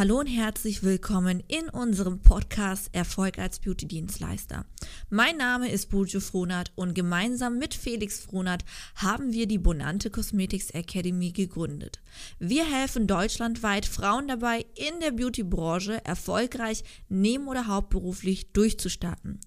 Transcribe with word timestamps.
Hallo 0.00 0.18
und 0.18 0.28
herzlich 0.28 0.82
willkommen 0.82 1.42
in 1.46 1.68
unserem 1.68 2.22
Podcast 2.22 2.88
Erfolg 2.94 3.38
als 3.38 3.58
Beauty-Dienstleister. 3.58 4.64
Mein 5.10 5.36
Name 5.36 5.70
ist 5.70 5.90
Burjo 5.90 6.20
Frohnert 6.20 6.72
und 6.74 6.94
gemeinsam 6.94 7.58
mit 7.58 7.74
Felix 7.74 8.18
Frohnert 8.18 8.64
haben 8.94 9.34
wir 9.34 9.46
die 9.46 9.58
Bonante 9.58 10.08
Cosmetics 10.08 10.70
Academy 10.70 11.32
gegründet. 11.32 12.00
Wir 12.38 12.64
helfen 12.64 13.06
deutschlandweit 13.06 13.84
Frauen 13.84 14.26
dabei, 14.26 14.64
in 14.74 15.00
der 15.02 15.10
Beauty-Branche 15.10 16.02
erfolgreich 16.02 16.82
neben- 17.10 17.46
oder 17.46 17.66
hauptberuflich 17.66 18.54
durchzustarten. 18.54 19.38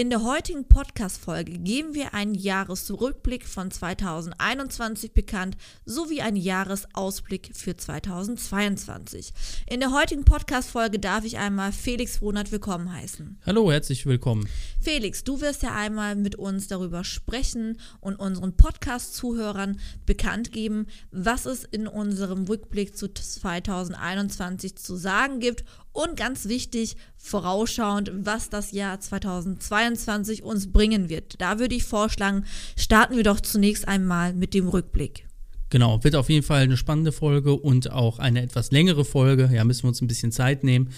In 0.00 0.08
der 0.08 0.22
heutigen 0.22 0.66
Podcast-Folge 0.66 1.58
geben 1.58 1.92
wir 1.92 2.14
einen 2.14 2.34
Jahresrückblick 2.34 3.46
von 3.46 3.70
2021 3.70 5.12
bekannt 5.12 5.58
sowie 5.84 6.22
einen 6.22 6.38
Jahresausblick 6.38 7.50
für 7.52 7.76
2022. 7.76 9.34
In 9.66 9.80
der 9.80 9.92
heutigen 9.92 10.24
Podcast-Folge 10.24 11.00
darf 11.00 11.26
ich 11.26 11.36
einmal 11.36 11.70
Felix 11.72 12.22
Ronald 12.22 12.50
willkommen 12.50 12.90
heißen. 12.90 13.40
Hallo, 13.44 13.70
herzlich 13.70 14.06
willkommen. 14.06 14.48
Felix, 14.80 15.22
du 15.22 15.42
wirst 15.42 15.62
ja 15.62 15.74
einmal 15.74 16.16
mit 16.16 16.34
uns 16.34 16.66
darüber 16.66 17.04
sprechen 17.04 17.78
und 18.00 18.16
unseren 18.16 18.56
Podcast-Zuhörern 18.56 19.80
bekannt 20.06 20.50
geben, 20.50 20.86
was 21.10 21.44
es 21.44 21.64
in 21.64 21.86
unserem 21.86 22.44
Rückblick 22.44 22.96
zu 22.96 23.12
2021 23.12 24.76
zu 24.76 24.96
sagen 24.96 25.40
gibt 25.40 25.66
und 25.92 26.16
ganz 26.16 26.46
wichtig, 26.46 26.96
vorausschauend, 27.16 28.10
was 28.14 28.50
das 28.50 28.72
Jahr 28.72 29.00
2022 29.00 30.42
uns 30.42 30.72
bringen 30.72 31.08
wird. 31.08 31.40
Da 31.40 31.58
würde 31.58 31.74
ich 31.74 31.84
vorschlagen, 31.84 32.44
starten 32.76 33.16
wir 33.16 33.24
doch 33.24 33.40
zunächst 33.40 33.88
einmal 33.88 34.32
mit 34.32 34.54
dem 34.54 34.68
Rückblick. 34.68 35.26
Genau, 35.70 36.02
wird 36.02 36.16
auf 36.16 36.28
jeden 36.28 36.44
Fall 36.44 36.62
eine 36.62 36.76
spannende 36.76 37.12
Folge 37.12 37.54
und 37.54 37.92
auch 37.92 38.18
eine 38.18 38.42
etwas 38.42 38.72
längere 38.72 39.04
Folge. 39.04 39.48
Ja, 39.52 39.62
müssen 39.64 39.84
wir 39.84 39.88
uns 39.88 40.02
ein 40.02 40.08
bisschen 40.08 40.32
Zeit 40.32 40.64
nehmen 40.64 40.90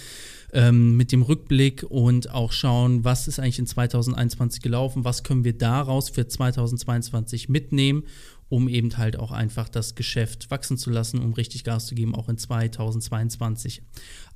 ähm, 0.53 0.97
mit 0.97 1.13
dem 1.13 1.23
Rückblick 1.23 1.83
und 1.83 2.31
auch 2.31 2.53
schauen, 2.53 3.05
was 3.05 3.29
ist 3.29 3.39
eigentlich 3.39 3.59
in 3.59 3.67
2021 3.67 4.63
gelaufen, 4.63 5.05
was 5.05 5.23
können 5.25 5.45
wir 5.45 5.57
daraus 5.57 6.11
für 6.11 6.27
2022 6.27 7.49
mitnehmen 7.49 8.05
um 8.53 8.69
eben 8.69 8.99
halt 8.99 9.19
auch 9.19 9.33
einfach 9.33 9.71
das 9.71 9.95
Geschäft 9.95 10.51
wachsen 10.51 10.77
zu 10.77 10.91
lassen, 10.91 11.21
um 11.21 11.33
richtig 11.33 11.65
Gas 11.65 11.87
zu 11.87 11.95
geben, 11.95 12.15
auch 12.15 12.29
in 12.29 12.37
2022. 12.37 13.83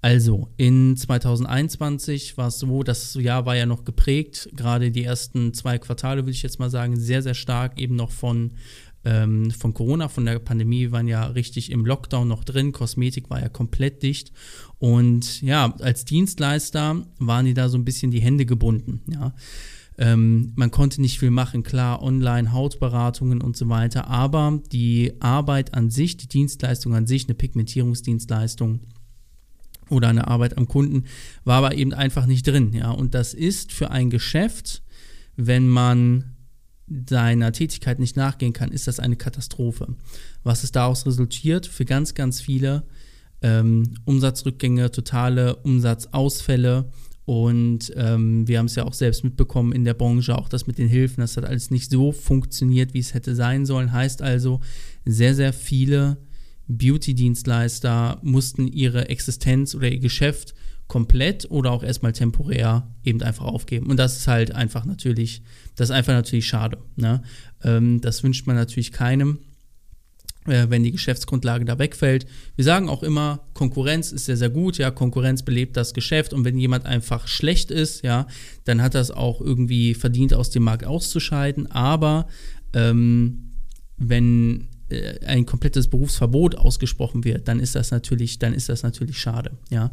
Also, 0.00 0.48
in 0.56 0.96
2021 0.96 2.38
war 2.38 2.48
es 2.48 2.58
so, 2.58 2.82
das 2.82 3.12
Jahr 3.12 3.44
war 3.44 3.56
ja 3.56 3.66
noch 3.66 3.84
geprägt, 3.84 4.48
gerade 4.54 4.90
die 4.90 5.04
ersten 5.04 5.52
zwei 5.52 5.76
Quartale, 5.76 6.22
würde 6.22 6.30
ich 6.30 6.42
jetzt 6.42 6.58
mal 6.58 6.70
sagen, 6.70 6.98
sehr, 6.98 7.22
sehr 7.22 7.34
stark 7.34 7.78
eben 7.78 7.94
noch 7.94 8.10
von 8.10 8.52
ähm, 9.04 9.50
von 9.50 9.74
Corona, 9.74 10.08
von 10.08 10.24
der 10.24 10.38
Pandemie, 10.38 10.90
waren 10.90 11.06
ja 11.06 11.26
richtig 11.26 11.70
im 11.70 11.84
Lockdown 11.84 12.26
noch 12.26 12.42
drin. 12.42 12.72
Kosmetik 12.72 13.28
war 13.28 13.40
ja 13.40 13.50
komplett 13.50 14.02
dicht. 14.02 14.32
Und 14.78 15.42
ja, 15.42 15.74
als 15.78 16.06
Dienstleister 16.06 17.06
waren 17.18 17.44
die 17.44 17.54
da 17.54 17.68
so 17.68 17.76
ein 17.76 17.84
bisschen 17.84 18.10
die 18.10 18.20
Hände 18.20 18.46
gebunden. 18.46 19.02
Ja. 19.12 19.34
Ähm, 19.98 20.52
man 20.56 20.70
konnte 20.70 21.00
nicht 21.00 21.18
viel 21.18 21.30
machen, 21.30 21.62
klar, 21.62 22.02
online, 22.02 22.52
Hautberatungen 22.52 23.40
und 23.40 23.56
so 23.56 23.68
weiter, 23.68 24.08
aber 24.08 24.60
die 24.70 25.14
Arbeit 25.20 25.74
an 25.74 25.90
sich, 25.90 26.16
die 26.18 26.28
Dienstleistung 26.28 26.94
an 26.94 27.06
sich, 27.06 27.26
eine 27.26 27.34
Pigmentierungsdienstleistung 27.34 28.80
oder 29.88 30.08
eine 30.08 30.26
Arbeit 30.26 30.58
am 30.58 30.68
Kunden, 30.68 31.04
war 31.44 31.58
aber 31.58 31.74
eben 31.76 31.94
einfach 31.94 32.26
nicht 32.26 32.46
drin. 32.46 32.72
Ja? 32.74 32.90
Und 32.90 33.14
das 33.14 33.32
ist 33.32 33.72
für 33.72 33.90
ein 33.90 34.10
Geschäft, 34.10 34.82
wenn 35.36 35.68
man 35.68 36.36
seiner 37.08 37.52
Tätigkeit 37.52 37.98
nicht 37.98 38.16
nachgehen 38.16 38.52
kann, 38.52 38.70
ist 38.70 38.86
das 38.86 39.00
eine 39.00 39.16
Katastrophe. 39.16 39.96
Was 40.44 40.62
es 40.62 40.72
daraus 40.72 41.06
resultiert 41.06 41.66
für 41.66 41.84
ganz, 41.84 42.14
ganz 42.14 42.40
viele 42.40 42.84
ähm, 43.42 43.94
Umsatzrückgänge, 44.04 44.90
totale 44.90 45.56
Umsatzausfälle 45.56 46.90
und 47.26 47.92
ähm, 47.96 48.46
wir 48.46 48.60
haben 48.60 48.66
es 48.66 48.76
ja 48.76 48.84
auch 48.84 48.94
selbst 48.94 49.24
mitbekommen 49.24 49.72
in 49.72 49.84
der 49.84 49.94
Branche, 49.94 50.38
auch 50.38 50.48
das 50.48 50.68
mit 50.68 50.78
den 50.78 50.86
Hilfen, 50.86 51.20
das 51.20 51.36
hat 51.36 51.44
alles 51.44 51.72
nicht 51.72 51.90
so 51.90 52.12
funktioniert, 52.12 52.94
wie 52.94 53.00
es 53.00 53.14
hätte 53.14 53.34
sein 53.34 53.66
sollen. 53.66 53.92
Heißt 53.92 54.22
also, 54.22 54.60
sehr, 55.04 55.34
sehr 55.34 55.52
viele 55.52 56.18
Beauty-Dienstleister 56.68 58.20
mussten 58.22 58.68
ihre 58.68 59.08
Existenz 59.08 59.74
oder 59.74 59.88
ihr 59.88 59.98
Geschäft 59.98 60.54
komplett 60.86 61.50
oder 61.50 61.72
auch 61.72 61.82
erstmal 61.82 62.12
temporär 62.12 62.88
eben 63.02 63.20
einfach 63.22 63.44
aufgeben. 63.44 63.90
Und 63.90 63.96
das 63.96 64.18
ist 64.18 64.28
halt 64.28 64.52
einfach 64.52 64.84
natürlich, 64.84 65.42
das 65.74 65.90
ist 65.90 65.96
einfach 65.96 66.12
natürlich 66.12 66.46
schade. 66.46 66.78
Ne? 66.94 67.22
Ähm, 67.64 68.00
das 68.00 68.22
wünscht 68.22 68.46
man 68.46 68.54
natürlich 68.54 68.92
keinem 68.92 69.40
wenn 70.46 70.82
die 70.82 70.92
Geschäftsgrundlage 70.92 71.64
da 71.64 71.78
wegfällt. 71.78 72.26
Wir 72.54 72.64
sagen 72.64 72.88
auch 72.88 73.02
immer, 73.02 73.46
Konkurrenz 73.54 74.12
ist 74.12 74.26
sehr, 74.26 74.36
sehr 74.36 74.50
gut, 74.50 74.78
ja, 74.78 74.90
Konkurrenz 74.90 75.42
belebt 75.42 75.76
das 75.76 75.94
Geschäft 75.94 76.32
und 76.32 76.44
wenn 76.44 76.58
jemand 76.58 76.86
einfach 76.86 77.28
schlecht 77.28 77.70
ist, 77.70 78.02
ja, 78.04 78.26
dann 78.64 78.82
hat 78.82 78.94
das 78.94 79.10
auch 79.10 79.40
irgendwie 79.40 79.94
verdient, 79.94 80.34
aus 80.34 80.50
dem 80.50 80.64
Markt 80.64 80.84
auszuscheiden, 80.84 81.70
aber 81.70 82.26
ähm, 82.72 83.52
wenn 83.96 84.68
äh, 84.88 85.24
ein 85.26 85.46
komplettes 85.46 85.88
Berufsverbot 85.88 86.56
ausgesprochen 86.56 87.24
wird, 87.24 87.48
dann 87.48 87.60
ist 87.60 87.74
das 87.74 87.90
natürlich, 87.90 88.38
dann 88.38 88.54
ist 88.54 88.68
das 88.68 88.82
natürlich 88.82 89.18
schade, 89.18 89.52
ja. 89.70 89.92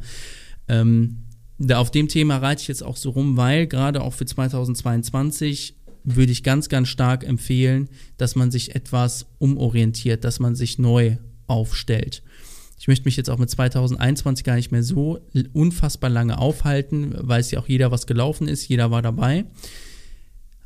Ähm, 0.68 1.24
da 1.59 1.78
auf 1.78 1.92
dem 1.92 2.08
Thema 2.08 2.38
reite 2.38 2.62
ich 2.62 2.68
jetzt 2.68 2.84
auch 2.84 2.97
so 2.97 3.12
rum, 3.12 3.38
weil 3.38 3.68
gerade 3.68 4.02
auch 4.02 4.13
für 4.13 4.25
2022 4.25 5.75
würde 6.03 6.31
ich 6.31 6.44
ganz, 6.44 6.69
ganz 6.69 6.88
stark 6.88 7.24
empfehlen, 7.24 7.90
dass 8.18 8.36
man 8.36 8.52
sich 8.52 8.75
etwas 8.75 9.25
umorientiert, 9.40 10.24
dass 10.24 10.40
man 10.40 10.56
sich 10.56 10.80
neu 10.80 11.18
aufstellt. 11.47 12.24
Ich 12.80 12.88
möchte 12.88 13.06
mich 13.06 13.16
jetzt 13.16 13.30
auch 13.30 13.38
mit 13.38 13.50
2021 13.50 14.44
gar 14.44 14.56
nicht 14.56 14.72
mehr 14.72 14.84
so 14.84 15.19
unfassbar 15.53 16.09
lange 16.09 16.38
aufhalten, 16.38 17.13
weiß 17.18 17.52
ja 17.52 17.59
auch 17.59 17.68
jeder, 17.69 17.92
was 17.92 18.08
gelaufen 18.08 18.47
ist, 18.47 18.68
jeder 18.68 18.92
war 18.92 19.02
dabei. 19.02 19.46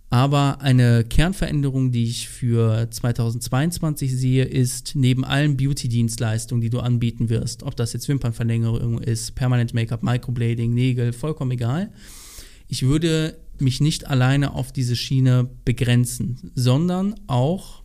Aber 0.09 0.61
eine 0.61 1.03
Kernveränderung, 1.03 1.91
die 1.91 2.05
ich 2.05 2.29
für 2.29 2.89
2022 2.89 4.15
sehe, 4.15 4.45
ist 4.45 4.93
neben 4.95 5.25
allen 5.25 5.57
Beauty-Dienstleistungen, 5.57 6.61
die 6.61 6.69
du 6.69 6.79
anbieten 6.79 7.29
wirst, 7.29 7.63
ob 7.63 7.75
das 7.75 7.91
jetzt 7.91 8.07
Wimpernverlängerung 8.07 8.99
ist, 8.99 9.35
Permanent 9.35 9.73
Make-up, 9.73 10.03
Microblading, 10.03 10.73
Nägel, 10.73 11.11
vollkommen 11.11 11.51
egal. 11.51 11.91
Ich 12.67 12.83
würde 12.83 13.37
mich 13.59 13.81
nicht 13.81 14.07
alleine 14.07 14.53
auf 14.53 14.71
diese 14.71 14.95
Schiene 14.95 15.49
begrenzen, 15.65 16.51
sondern 16.55 17.15
auch 17.27 17.83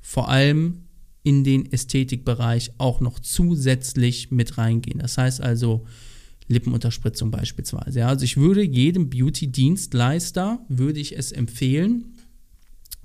vor 0.00 0.28
allem 0.28 0.84
in 1.22 1.44
den 1.44 1.70
Ästhetikbereich 1.70 2.72
auch 2.78 3.00
noch 3.00 3.18
zusätzlich 3.18 4.30
mit 4.30 4.58
reingehen. 4.58 5.00
Das 5.00 5.18
heißt 5.18 5.40
also 5.40 5.86
Lippenunterspritzung 6.48 7.30
beispielsweise. 7.30 8.00
Ja, 8.00 8.08
also 8.08 8.24
ich 8.24 8.36
würde 8.36 8.62
jedem 8.62 9.10
Beauty-Dienstleister, 9.10 10.64
würde 10.68 11.00
ich 11.00 11.16
es 11.16 11.32
empfehlen, 11.32 12.14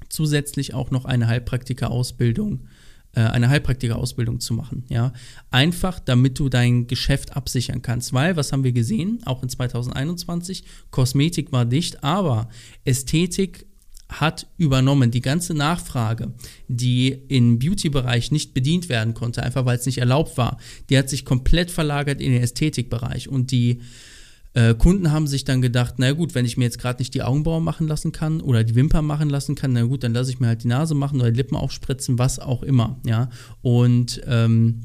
zusätzlich 0.10 0.74
auch 0.74 0.92
noch 0.92 1.06
eine 1.06 1.28
Heilpraktiker-Ausbildung 1.28 2.60
äh, 2.60 2.64
äh, 2.64 2.83
eine 3.14 3.50
Heilpraktiker-Ausbildung 3.50 4.40
zu 4.40 4.54
machen. 4.54 4.86
Ja? 4.90 5.14
Einfach, 5.52 6.00
damit 6.00 6.40
du 6.40 6.50
dein 6.50 6.88
Geschäft 6.88 7.36
absichern 7.36 7.82
kannst. 7.82 8.12
Weil, 8.14 8.36
was 8.36 8.52
haben 8.52 8.64
wir 8.64 8.72
gesehen, 8.72 9.22
auch 9.26 9.44
in 9.44 9.50
2021, 9.50 10.64
Kosmetik 10.90 11.52
war 11.52 11.66
dicht, 11.66 12.04
aber 12.04 12.50
Ästhetik 12.86 13.68
hat 14.10 14.48
übernommen. 14.58 15.12
Die 15.12 15.22
ganze 15.22 15.54
Nachfrage, 15.54 16.34
die 16.68 17.10
im 17.28 17.60
Beauty-Bereich 17.60 18.32
nicht 18.32 18.54
bedient 18.54 18.90
werden 18.90 19.14
konnte, 19.14 19.44
einfach 19.44 19.66
weil 19.66 19.78
es 19.78 19.86
nicht 19.86 20.00
erlaubt 20.00 20.38
war, 20.38 20.58
die 20.90 20.98
hat 20.98 21.10
sich 21.10 21.26
komplett 21.26 21.72
verlagert 21.72 22.22
in 22.22 22.32
den 22.32 22.42
Ästhetikbereich. 22.42 23.30
Und 23.30 23.52
die 23.52 23.82
äh, 24.54 24.76
Kunden 24.76 25.12
haben 25.12 25.28
sich 25.28 25.46
dann 25.46 25.62
gedacht, 25.62 25.96
na 25.98 26.12
gut, 26.12 26.36
wenn 26.36 26.46
ich 26.46 26.58
mir 26.58 26.66
jetzt 26.66 26.80
gerade 26.80 27.00
nicht 27.00 27.14
die 27.14 27.24
Augenbrauen 27.24 27.64
machen 27.64 27.88
lassen 27.88 28.12
kann 28.12 28.40
oder 28.40 28.64
die 28.64 28.76
Wimpern 28.76 29.06
machen 29.06 29.30
lassen 29.30 29.56
kann, 29.56 29.74
na 29.74 29.84
gut, 29.84 30.04
dann 30.04 30.14
lasse 30.14 30.30
ich 30.30 30.40
mir 30.40 30.48
halt 30.48 30.64
die 30.64 30.68
Nase 30.68 30.94
machen 30.94 31.20
oder 31.20 31.32
die 31.32 31.38
Lippen 31.38 31.56
aufspritzen, 31.56 32.20
was 32.20 32.40
auch 32.40 32.62
immer, 32.62 33.00
ja. 33.06 33.30
Und 33.62 34.22
ähm, 34.28 34.82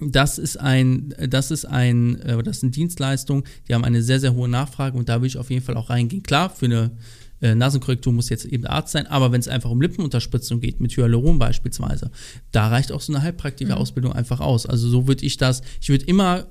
das 0.00 0.38
ist 0.38 0.58
ein, 0.58 1.14
das 1.28 1.50
ist 1.50 1.64
ein, 1.64 2.20
äh, 2.22 2.42
das 2.42 2.60
sind 2.60 2.76
Dienstleistungen, 2.76 3.44
die 3.68 3.74
haben 3.74 3.84
eine 3.84 4.02
sehr, 4.02 4.20
sehr 4.20 4.34
hohe 4.34 4.48
Nachfrage 4.48 4.96
und 4.96 5.08
da 5.08 5.20
will 5.20 5.26
ich 5.26 5.36
auf 5.36 5.50
jeden 5.50 5.64
Fall 5.64 5.76
auch 5.76 5.90
reingehen. 5.90 6.22
Klar, 6.22 6.50
für 6.50 6.66
eine 6.66 6.92
äh, 7.42 7.54
Nasenkorrektur 7.54 8.12
muss 8.12 8.28
jetzt 8.28 8.44
eben 8.44 8.66
Arzt 8.66 8.92
sein, 8.92 9.06
aber 9.06 9.32
wenn 9.32 9.40
es 9.40 9.48
einfach 9.48 9.70
um 9.70 9.80
Lippenunterspritzung 9.80 10.60
geht, 10.60 10.80
mit 10.80 10.96
Hyaluron 10.96 11.38
beispielsweise, 11.38 12.10
da 12.52 12.68
reicht 12.68 12.92
auch 12.92 13.00
so 13.00 13.12
eine 13.12 13.22
Heilpraktiker-Ausbildung 13.22 14.12
mhm. 14.12 14.18
einfach 14.18 14.40
aus. 14.40 14.64
Also 14.64 14.88
so 14.88 15.08
würde 15.08 15.26
ich 15.26 15.36
das, 15.36 15.62
ich 15.80 15.88
würde 15.88 16.04
immer 16.04 16.46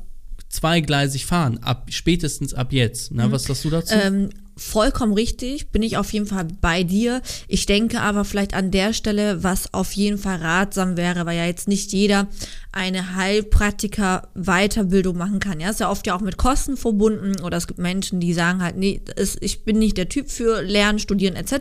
zweigleisig 0.49 1.25
fahren, 1.25 1.59
ab 1.59 1.87
spätestens 1.89 2.53
ab 2.53 2.73
jetzt. 2.73 3.11
Na, 3.11 3.27
mhm. 3.27 3.31
Was 3.31 3.43
sagst 3.43 3.65
du 3.65 3.69
dazu? 3.69 3.93
Ähm, 3.93 4.29
vollkommen 4.59 5.13
richtig, 5.13 5.69
bin 5.69 5.81
ich 5.81 5.97
auf 5.97 6.11
jeden 6.11 6.25
Fall 6.25 6.47
bei 6.59 6.83
dir. 6.83 7.21
Ich 7.47 7.65
denke 7.65 8.01
aber 8.01 8.25
vielleicht 8.25 8.53
an 8.53 8.71
der 8.71 8.93
Stelle, 8.93 9.43
was 9.43 9.73
auf 9.73 9.93
jeden 9.93 10.17
Fall 10.17 10.37
ratsam 10.37 10.97
wäre, 10.97 11.25
weil 11.25 11.37
ja 11.37 11.45
jetzt 11.45 11.67
nicht 11.67 11.93
jeder 11.93 12.27
eine 12.71 13.15
Heilpraktiker 13.15 14.27
Weiterbildung 14.35 15.17
machen 15.17 15.39
kann. 15.39 15.59
Ja, 15.59 15.69
ist 15.69 15.79
ja 15.79 15.89
oft 15.89 16.05
ja 16.05 16.15
auch 16.15 16.21
mit 16.21 16.37
Kosten 16.37 16.77
verbunden 16.77 17.39
oder 17.41 17.57
es 17.57 17.67
gibt 17.67 17.79
Menschen, 17.79 18.19
die 18.19 18.33
sagen 18.33 18.61
halt, 18.61 18.75
nee, 18.75 19.01
ich 19.39 19.63
bin 19.63 19.79
nicht 19.79 19.97
der 19.97 20.09
Typ 20.09 20.29
für 20.29 20.61
Lernen, 20.61 20.99
Studieren 20.99 21.35
etc. 21.35 21.53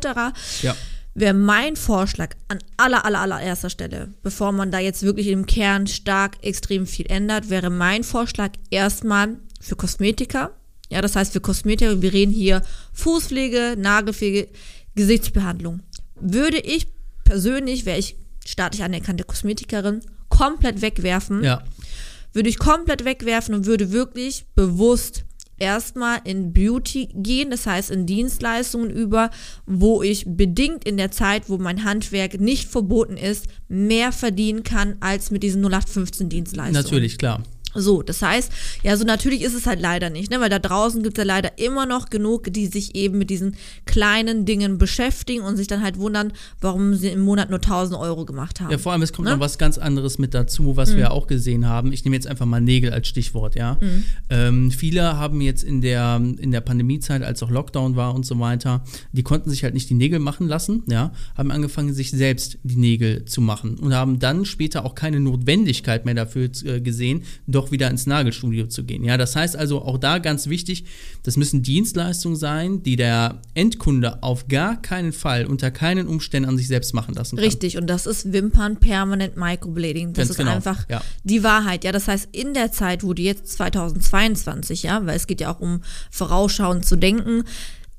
Ja. 0.62 0.76
Wäre 1.18 1.34
mein 1.34 1.76
Vorschlag 1.76 2.34
an 2.48 2.58
aller, 2.76 3.04
aller, 3.04 3.20
allererster 3.20 3.70
Stelle, 3.70 4.12
bevor 4.22 4.52
man 4.52 4.70
da 4.70 4.78
jetzt 4.78 5.02
wirklich 5.02 5.28
im 5.28 5.46
Kern 5.46 5.86
stark 5.86 6.36
extrem 6.42 6.86
viel 6.86 7.06
ändert, 7.10 7.50
wäre 7.50 7.70
mein 7.70 8.04
Vorschlag 8.04 8.52
erstmal 8.70 9.36
für 9.60 9.76
Kosmetiker 9.76 10.52
ja, 10.90 11.02
das 11.02 11.16
heißt 11.16 11.32
für 11.32 11.40
Kosmetik, 11.40 12.00
wir 12.00 12.12
reden 12.12 12.32
hier 12.32 12.62
Fußpflege, 12.92 13.76
Nagelpflege, 13.78 14.48
Gesichtsbehandlung. 14.94 15.80
Würde 16.20 16.58
ich 16.58 16.88
persönlich, 17.24 17.84
wäre 17.84 17.98
ich 17.98 18.16
staatlich 18.44 18.82
anerkannte 18.82 19.24
Kosmetikerin, 19.24 20.00
komplett 20.28 20.80
wegwerfen. 20.80 21.44
Ja. 21.44 21.62
Würde 22.32 22.48
ich 22.48 22.58
komplett 22.58 23.04
wegwerfen 23.04 23.54
und 23.54 23.66
würde 23.66 23.92
wirklich 23.92 24.46
bewusst 24.54 25.24
erstmal 25.58 26.20
in 26.24 26.52
Beauty 26.52 27.08
gehen, 27.14 27.50
das 27.50 27.66
heißt 27.66 27.90
in 27.90 28.06
Dienstleistungen 28.06 28.90
über, 28.90 29.30
wo 29.66 30.02
ich 30.02 30.24
bedingt 30.26 30.84
in 30.84 30.96
der 30.96 31.10
Zeit, 31.10 31.48
wo 31.48 31.58
mein 31.58 31.84
Handwerk 31.84 32.40
nicht 32.40 32.68
verboten 32.68 33.16
ist, 33.16 33.46
mehr 33.68 34.12
verdienen 34.12 34.62
kann 34.62 34.96
als 35.00 35.30
mit 35.30 35.42
diesen 35.42 35.62
0815 35.62 36.28
Dienstleistungen. 36.28 36.82
Natürlich, 36.82 37.18
klar. 37.18 37.42
So, 37.74 38.02
das 38.02 38.22
heißt, 38.22 38.50
ja, 38.82 38.96
so 38.96 39.04
natürlich 39.04 39.42
ist 39.42 39.54
es 39.54 39.66
halt 39.66 39.80
leider 39.80 40.08
nicht, 40.08 40.30
ne? 40.30 40.40
weil 40.40 40.48
da 40.48 40.58
draußen 40.58 41.02
gibt 41.02 41.18
es 41.18 41.22
ja 41.22 41.26
leider 41.26 41.58
immer 41.58 41.84
noch 41.84 42.08
genug, 42.08 42.52
die 42.52 42.66
sich 42.66 42.94
eben 42.94 43.18
mit 43.18 43.28
diesen 43.28 43.56
kleinen 43.84 44.46
Dingen 44.46 44.78
beschäftigen 44.78 45.42
und 45.42 45.56
sich 45.56 45.66
dann 45.66 45.82
halt 45.82 45.98
wundern, 45.98 46.32
warum 46.60 46.94
sie 46.94 47.08
im 47.08 47.20
Monat 47.20 47.50
nur 47.50 47.58
1000 47.58 48.00
Euro 48.00 48.24
gemacht 48.24 48.60
haben. 48.60 48.70
Ja, 48.70 48.78
vor 48.78 48.92
allem, 48.92 49.02
es 49.02 49.12
kommt 49.12 49.28
ne? 49.28 49.34
noch 49.34 49.40
was 49.40 49.58
ganz 49.58 49.76
anderes 49.76 50.18
mit 50.18 50.32
dazu, 50.32 50.76
was 50.76 50.90
mhm. 50.90 50.94
wir 50.94 51.00
ja 51.02 51.10
auch 51.10 51.26
gesehen 51.26 51.66
haben. 51.66 51.92
Ich 51.92 52.04
nehme 52.04 52.16
jetzt 52.16 52.26
einfach 52.26 52.46
mal 52.46 52.60
Nägel 52.60 52.92
als 52.92 53.06
Stichwort, 53.06 53.54
ja. 53.54 53.76
Mhm. 53.80 54.04
Ähm, 54.30 54.70
viele 54.70 55.18
haben 55.18 55.40
jetzt 55.42 55.62
in 55.62 55.82
der, 55.82 56.16
in 56.16 56.50
der 56.50 56.62
Pandemiezeit, 56.62 57.22
als 57.22 57.42
auch 57.42 57.50
Lockdown 57.50 57.96
war 57.96 58.14
und 58.14 58.24
so 58.24 58.38
weiter, 58.40 58.82
die 59.12 59.22
konnten 59.22 59.50
sich 59.50 59.62
halt 59.62 59.74
nicht 59.74 59.90
die 59.90 59.94
Nägel 59.94 60.20
machen 60.20 60.48
lassen, 60.48 60.84
ja, 60.86 61.12
haben 61.36 61.50
angefangen, 61.50 61.92
sich 61.92 62.10
selbst 62.10 62.58
die 62.62 62.76
Nägel 62.76 63.26
zu 63.26 63.42
machen 63.42 63.76
und 63.78 63.94
haben 63.94 64.18
dann 64.18 64.46
später 64.46 64.86
auch 64.86 64.94
keine 64.94 65.20
Notwendigkeit 65.20 66.06
mehr 66.06 66.14
dafür 66.14 66.48
äh, 66.64 66.80
gesehen, 66.80 67.24
doch 67.58 67.72
wieder 67.72 67.90
ins 67.90 68.06
Nagelstudio 68.06 68.66
zu 68.66 68.84
gehen. 68.84 69.04
Ja, 69.04 69.16
das 69.16 69.34
heißt 69.34 69.56
also 69.56 69.82
auch 69.82 69.98
da 69.98 70.18
ganz 70.18 70.46
wichtig, 70.46 70.84
das 71.24 71.36
müssen 71.36 71.62
Dienstleistungen 71.62 72.36
sein, 72.36 72.82
die 72.82 72.96
der 72.96 73.42
Endkunde 73.54 74.22
auf 74.22 74.46
gar 74.48 74.80
keinen 74.80 75.12
Fall 75.12 75.44
unter 75.46 75.70
keinen 75.70 76.06
Umständen 76.06 76.48
an 76.48 76.56
sich 76.56 76.68
selbst 76.68 76.94
machen 76.94 77.14
lassen 77.14 77.36
kann. 77.36 77.44
Richtig, 77.44 77.76
und 77.76 77.88
das 77.88 78.06
ist 78.06 78.32
Wimpern 78.32 78.78
Permanent 78.78 79.36
Microblading. 79.36 80.12
Das 80.12 80.28
ganz 80.28 80.30
ist 80.30 80.36
genau. 80.36 80.52
einfach 80.52 80.88
ja. 80.88 81.02
die 81.24 81.42
Wahrheit. 81.42 81.84
Ja, 81.84 81.90
das 81.90 82.06
heißt, 82.06 82.28
in 82.32 82.54
der 82.54 82.70
Zeit, 82.70 83.02
wo 83.02 83.12
du 83.12 83.22
jetzt 83.22 83.48
2022, 83.52 84.84
ja, 84.84 85.04
weil 85.04 85.16
es 85.16 85.26
geht 85.26 85.40
ja 85.40 85.52
auch 85.52 85.60
um 85.60 85.82
vorausschauend 86.10 86.86
zu 86.86 86.96
denken, 86.96 87.42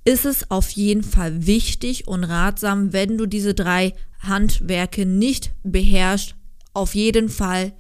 ist 0.06 0.26
es 0.26 0.50
auf 0.50 0.70
jeden 0.70 1.04
Fall 1.04 1.46
wichtig 1.46 2.08
und 2.08 2.24
ratsam, 2.24 2.94
wenn 2.94 3.18
du 3.18 3.26
diese 3.26 3.54
drei 3.54 3.94
Handwerke 4.20 5.06
nicht 5.06 5.52
beherrschst, 5.64 6.36
auf 6.74 6.96
jeden 6.96 7.30
Fall 7.30 7.74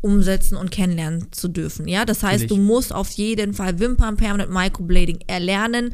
umsetzen 0.00 0.56
und 0.56 0.70
kennenlernen 0.70 1.32
zu 1.32 1.48
dürfen. 1.48 1.88
Ja, 1.88 2.04
das 2.04 2.22
heißt, 2.22 2.44
Natürlich. 2.44 2.62
du 2.62 2.66
musst 2.66 2.94
auf 2.94 3.10
jeden 3.10 3.52
Fall 3.52 3.80
Wimpern 3.80 4.16
Permanent 4.16 4.52
Microblading 4.52 5.20
erlernen, 5.26 5.92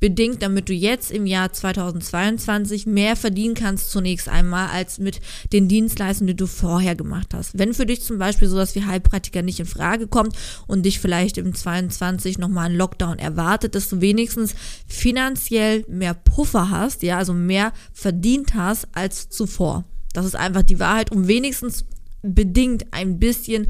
bedingt, 0.00 0.42
damit 0.42 0.68
du 0.68 0.72
jetzt 0.72 1.12
im 1.12 1.24
Jahr 1.24 1.52
2022 1.52 2.86
mehr 2.86 3.14
verdienen 3.14 3.54
kannst 3.54 3.90
zunächst 3.90 4.28
einmal 4.28 4.68
als 4.70 4.98
mit 4.98 5.20
den 5.52 5.68
Dienstleistungen, 5.68 6.28
die 6.28 6.36
du 6.36 6.46
vorher 6.46 6.96
gemacht 6.96 7.32
hast. 7.32 7.56
Wenn 7.56 7.74
für 7.74 7.86
dich 7.86 8.02
zum 8.02 8.18
Beispiel 8.18 8.48
sowas 8.48 8.74
wie 8.74 8.84
Heilpraktiker 8.84 9.42
nicht 9.42 9.60
in 9.60 9.66
Frage 9.66 10.08
kommt 10.08 10.36
und 10.66 10.82
dich 10.82 10.98
vielleicht 10.98 11.38
im 11.38 11.54
22 11.54 12.38
nochmal 12.38 12.70
ein 12.70 12.76
Lockdown 12.76 13.18
erwartet, 13.18 13.76
dass 13.76 13.88
du 13.88 14.00
wenigstens 14.00 14.54
finanziell 14.88 15.84
mehr 15.88 16.14
Puffer 16.14 16.70
hast, 16.70 17.02
ja, 17.04 17.18
also 17.18 17.32
mehr 17.32 17.72
verdient 17.92 18.54
hast 18.54 18.88
als 18.92 19.28
zuvor. 19.28 19.84
Das 20.12 20.26
ist 20.26 20.36
einfach 20.36 20.62
die 20.62 20.78
Wahrheit, 20.78 21.12
um 21.12 21.28
wenigstens 21.28 21.84
bedingt 22.24 22.86
ein 22.92 23.18
bisschen, 23.18 23.66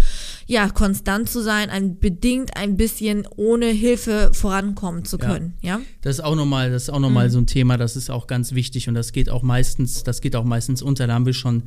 ja, 0.46 0.68
konstant 0.68 1.28
zu 1.28 1.42
sein, 1.42 1.70
ein 1.70 1.98
bedingt 1.98 2.56
ein 2.56 2.76
bisschen 2.76 3.26
ohne 3.36 3.66
Hilfe 3.66 4.30
vorankommen 4.32 5.04
zu 5.04 5.18
können, 5.18 5.54
ja. 5.60 5.78
ja? 5.78 5.80
Das 6.02 6.16
ist 6.16 6.24
auch 6.24 6.36
nochmal, 6.36 6.70
das 6.70 6.84
ist 6.84 6.90
auch 6.90 7.00
nochmal 7.00 7.28
mhm. 7.28 7.32
so 7.32 7.38
ein 7.38 7.46
Thema, 7.46 7.76
das 7.76 7.96
ist 7.96 8.10
auch 8.10 8.26
ganz 8.26 8.52
wichtig 8.52 8.88
und 8.88 8.94
das 8.94 9.12
geht 9.12 9.30
auch 9.30 9.42
meistens, 9.42 10.04
das 10.04 10.20
geht 10.20 10.36
auch 10.36 10.44
meistens 10.44 10.82
unter, 10.82 11.06
da 11.06 11.14
haben 11.14 11.26
wir 11.26 11.34
schon 11.34 11.64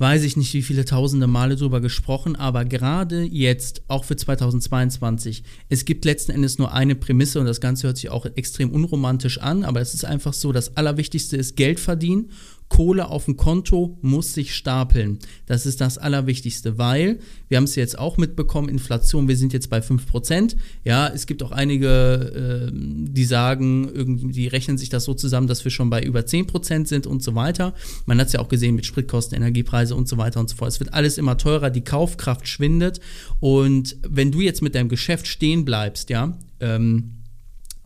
weiß 0.00 0.22
ich 0.22 0.38
nicht, 0.38 0.54
wie 0.54 0.62
viele 0.62 0.86
tausende 0.86 1.26
Male 1.26 1.56
drüber 1.56 1.82
gesprochen, 1.82 2.34
aber 2.34 2.64
gerade 2.64 3.22
jetzt, 3.22 3.82
auch 3.86 4.04
für 4.04 4.16
2022, 4.16 5.44
es 5.68 5.84
gibt 5.84 6.06
letzten 6.06 6.32
Endes 6.32 6.56
nur 6.56 6.72
eine 6.72 6.94
Prämisse 6.94 7.38
und 7.38 7.44
das 7.44 7.60
Ganze 7.60 7.86
hört 7.86 7.98
sich 7.98 8.08
auch 8.08 8.24
extrem 8.24 8.70
unromantisch 8.70 9.38
an, 9.38 9.62
aber 9.62 9.82
es 9.82 9.92
ist 9.92 10.06
einfach 10.06 10.32
so, 10.32 10.52
das 10.52 10.74
Allerwichtigste 10.78 11.36
ist 11.36 11.54
Geld 11.54 11.78
verdienen 11.78 12.30
Kohle 12.70 13.08
auf 13.08 13.26
dem 13.26 13.36
Konto 13.36 13.98
muss 14.00 14.32
sich 14.32 14.54
stapeln. 14.54 15.18
Das 15.44 15.66
ist 15.66 15.80
das 15.80 15.98
Allerwichtigste, 15.98 16.78
weil 16.78 17.18
wir 17.48 17.58
haben 17.58 17.64
es 17.64 17.74
jetzt 17.74 17.98
auch 17.98 18.16
mitbekommen, 18.16 18.68
Inflation, 18.68 19.28
wir 19.28 19.36
sind 19.36 19.52
jetzt 19.52 19.68
bei 19.68 19.80
5%. 19.80 20.56
Ja, 20.84 21.08
es 21.08 21.26
gibt 21.26 21.42
auch 21.42 21.50
einige, 21.50 22.70
äh, 22.70 22.72
die 22.72 23.24
sagen, 23.24 23.90
irgendwie, 23.92 24.32
die 24.32 24.46
rechnen 24.46 24.78
sich 24.78 24.88
das 24.88 25.04
so 25.04 25.14
zusammen, 25.14 25.48
dass 25.48 25.64
wir 25.64 25.72
schon 25.72 25.90
bei 25.90 26.02
über 26.02 26.20
10% 26.20 26.86
sind 26.86 27.06
und 27.08 27.22
so 27.22 27.34
weiter. 27.34 27.74
Man 28.06 28.18
hat 28.20 28.28
es 28.28 28.32
ja 28.34 28.40
auch 28.40 28.48
gesehen 28.48 28.76
mit 28.76 28.86
Spritkosten, 28.86 29.36
Energiepreise 29.36 29.94
und 29.96 30.08
so 30.08 30.16
weiter 30.16 30.38
und 30.38 30.48
so 30.48 30.56
fort. 30.56 30.70
Es 30.70 30.80
wird 30.80 30.94
alles 30.94 31.18
immer 31.18 31.36
teurer, 31.36 31.70
die 31.70 31.82
Kaufkraft 31.82 32.46
schwindet. 32.46 33.00
Und 33.40 33.96
wenn 34.08 34.30
du 34.30 34.40
jetzt 34.40 34.62
mit 34.62 34.76
deinem 34.76 34.88
Geschäft 34.88 35.26
stehen 35.26 35.64
bleibst, 35.64 36.08
ja, 36.08 36.38
ähm, 36.60 37.19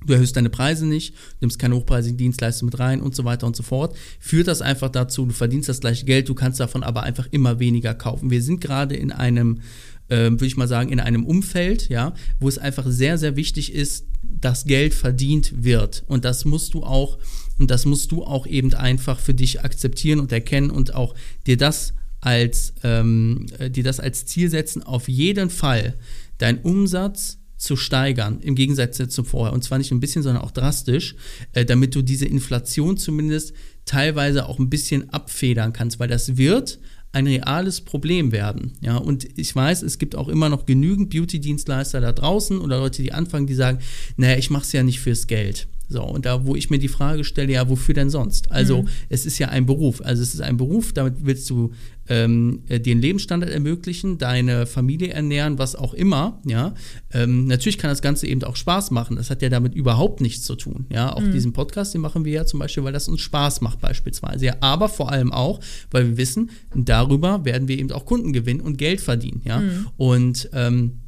du 0.06 0.12
erhöhst 0.12 0.36
deine 0.36 0.50
Preise 0.50 0.86
nicht, 0.86 1.14
nimmst 1.40 1.58
keine 1.58 1.76
hochpreisigen 1.76 2.16
Dienstleistungen 2.16 2.70
mit 2.70 2.80
rein 2.80 3.00
und 3.00 3.14
so 3.14 3.24
weiter 3.24 3.46
und 3.46 3.56
so 3.56 3.62
fort, 3.62 3.96
führt 4.18 4.48
das 4.48 4.62
einfach 4.62 4.88
dazu, 4.88 5.26
du 5.26 5.32
verdienst 5.32 5.68
das 5.68 5.80
gleiche 5.80 6.04
Geld, 6.04 6.28
du 6.28 6.34
kannst 6.34 6.60
davon 6.60 6.82
aber 6.82 7.02
einfach 7.02 7.28
immer 7.30 7.58
weniger 7.58 7.94
kaufen. 7.94 8.30
Wir 8.30 8.42
sind 8.42 8.60
gerade 8.60 8.96
in 8.96 9.12
einem, 9.12 9.60
äh, 10.08 10.30
würde 10.30 10.46
ich 10.46 10.56
mal 10.56 10.68
sagen, 10.68 10.90
in 10.90 11.00
einem 11.00 11.24
Umfeld, 11.24 11.88
ja, 11.88 12.14
wo 12.40 12.48
es 12.48 12.58
einfach 12.58 12.84
sehr, 12.86 13.18
sehr 13.18 13.36
wichtig 13.36 13.72
ist, 13.72 14.06
dass 14.22 14.64
Geld 14.64 14.94
verdient 14.94 15.64
wird. 15.64 16.04
Und 16.06 16.24
das 16.24 16.44
musst 16.44 16.74
du 16.74 16.82
auch, 16.82 17.18
und 17.58 17.70
das 17.70 17.84
musst 17.86 18.12
du 18.12 18.24
auch 18.24 18.46
eben 18.46 18.72
einfach 18.74 19.18
für 19.18 19.34
dich 19.34 19.62
akzeptieren 19.62 20.20
und 20.20 20.32
erkennen 20.32 20.70
und 20.70 20.94
auch 20.94 21.14
dir 21.46 21.56
das 21.56 21.94
als, 22.20 22.74
ähm, 22.82 23.46
äh, 23.58 23.70
dir 23.70 23.84
das 23.84 24.00
als 24.00 24.26
Ziel 24.26 24.48
setzen, 24.48 24.82
auf 24.82 25.08
jeden 25.08 25.50
Fall 25.50 25.94
dein 26.38 26.58
Umsatz 26.58 27.38
zu 27.64 27.76
steigern, 27.76 28.40
im 28.40 28.54
Gegensatz 28.54 28.96
zu 29.08 29.24
vorher. 29.24 29.52
Und 29.52 29.64
zwar 29.64 29.78
nicht 29.78 29.90
ein 29.90 30.00
bisschen, 30.00 30.22
sondern 30.22 30.42
auch 30.42 30.50
drastisch, 30.50 31.16
äh, 31.52 31.64
damit 31.64 31.94
du 31.94 32.02
diese 32.02 32.26
Inflation 32.26 32.96
zumindest 32.96 33.54
teilweise 33.86 34.46
auch 34.46 34.58
ein 34.58 34.70
bisschen 34.70 35.10
abfedern 35.10 35.72
kannst, 35.72 35.98
weil 35.98 36.08
das 36.08 36.36
wird 36.36 36.78
ein 37.12 37.26
reales 37.26 37.80
Problem 37.80 38.32
werden. 38.32 38.72
Ja, 38.80 38.96
und 38.96 39.26
ich 39.38 39.54
weiß, 39.54 39.82
es 39.82 39.98
gibt 39.98 40.16
auch 40.16 40.28
immer 40.28 40.48
noch 40.48 40.66
genügend 40.66 41.10
Beauty-Dienstleister 41.10 42.00
da 42.00 42.12
draußen 42.12 42.58
oder 42.58 42.78
Leute, 42.78 43.02
die 43.02 43.12
anfangen, 43.12 43.46
die 43.46 43.54
sagen, 43.54 43.78
naja, 44.16 44.36
ich 44.36 44.50
mache 44.50 44.64
es 44.64 44.72
ja 44.72 44.82
nicht 44.82 45.00
fürs 45.00 45.26
Geld. 45.26 45.68
So, 45.88 46.02
und 46.02 46.26
da, 46.26 46.44
wo 46.46 46.56
ich 46.56 46.70
mir 46.70 46.78
die 46.78 46.88
Frage 46.88 47.24
stelle, 47.24 47.52
ja, 47.52 47.68
wofür 47.68 47.94
denn 47.94 48.10
sonst? 48.10 48.50
Also, 48.50 48.82
mhm. 48.82 48.88
es 49.08 49.26
ist 49.26 49.38
ja 49.38 49.48
ein 49.48 49.66
Beruf. 49.66 50.00
Also, 50.02 50.22
es 50.22 50.34
ist 50.34 50.40
ein 50.40 50.56
Beruf, 50.56 50.92
damit 50.92 51.16
willst 51.20 51.48
du 51.50 51.72
ähm, 52.08 52.62
äh, 52.68 52.80
den 52.80 53.00
Lebensstandard 53.00 53.50
ermöglichen, 53.50 54.18
deine 54.18 54.66
Familie 54.66 55.08
ernähren, 55.08 55.58
was 55.58 55.74
auch 55.74 55.94
immer, 55.94 56.40
ja. 56.46 56.74
Ähm, 57.12 57.46
natürlich 57.46 57.78
kann 57.78 57.90
das 57.90 58.02
Ganze 58.02 58.26
eben 58.26 58.42
auch 58.44 58.56
Spaß 58.56 58.90
machen. 58.90 59.16
Das 59.16 59.30
hat 59.30 59.42
ja 59.42 59.48
damit 59.48 59.74
überhaupt 59.74 60.20
nichts 60.20 60.44
zu 60.44 60.54
tun, 60.54 60.86
ja. 60.90 61.12
Auch 61.12 61.22
mhm. 61.22 61.32
diesen 61.32 61.52
Podcast, 61.52 61.94
den 61.94 62.00
machen 62.00 62.24
wir 62.24 62.32
ja 62.32 62.46
zum 62.46 62.60
Beispiel, 62.60 62.84
weil 62.84 62.92
das 62.92 63.08
uns 63.08 63.20
Spaß 63.20 63.60
macht, 63.60 63.80
beispielsweise, 63.80 64.46
ja. 64.46 64.56
Aber 64.60 64.88
vor 64.88 65.10
allem 65.12 65.32
auch, 65.32 65.60
weil 65.90 66.08
wir 66.08 66.16
wissen, 66.16 66.50
darüber 66.74 67.44
werden 67.44 67.68
wir 67.68 67.78
eben 67.78 67.90
auch 67.92 68.04
Kunden 68.04 68.32
gewinnen 68.32 68.60
und 68.60 68.76
Geld 68.76 69.00
verdienen, 69.00 69.42
ja. 69.44 69.60
Mhm. 69.60 69.86
Und, 69.96 70.50
ähm, 70.52 71.00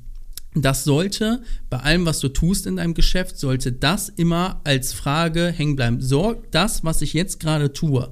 das 0.65 0.85
sollte 0.85 1.43
bei 1.69 1.79
allem, 1.79 2.07
was 2.07 2.21
du 2.21 2.29
tust 2.29 2.67
in 2.67 2.77
deinem 2.77 2.95
Geschäft, 2.95 3.39
sollte 3.39 3.73
das 3.73 4.09
immer 4.09 4.61
als 4.65 4.93
Frage 4.93 5.53
hängen 5.55 5.77
bleiben. 5.77 6.01
Sorgt 6.01 6.55
das, 6.55 6.85
was 6.85 7.03
ich 7.03 7.13
jetzt 7.13 7.41
gerade 7.41 7.73
tue, 7.73 8.11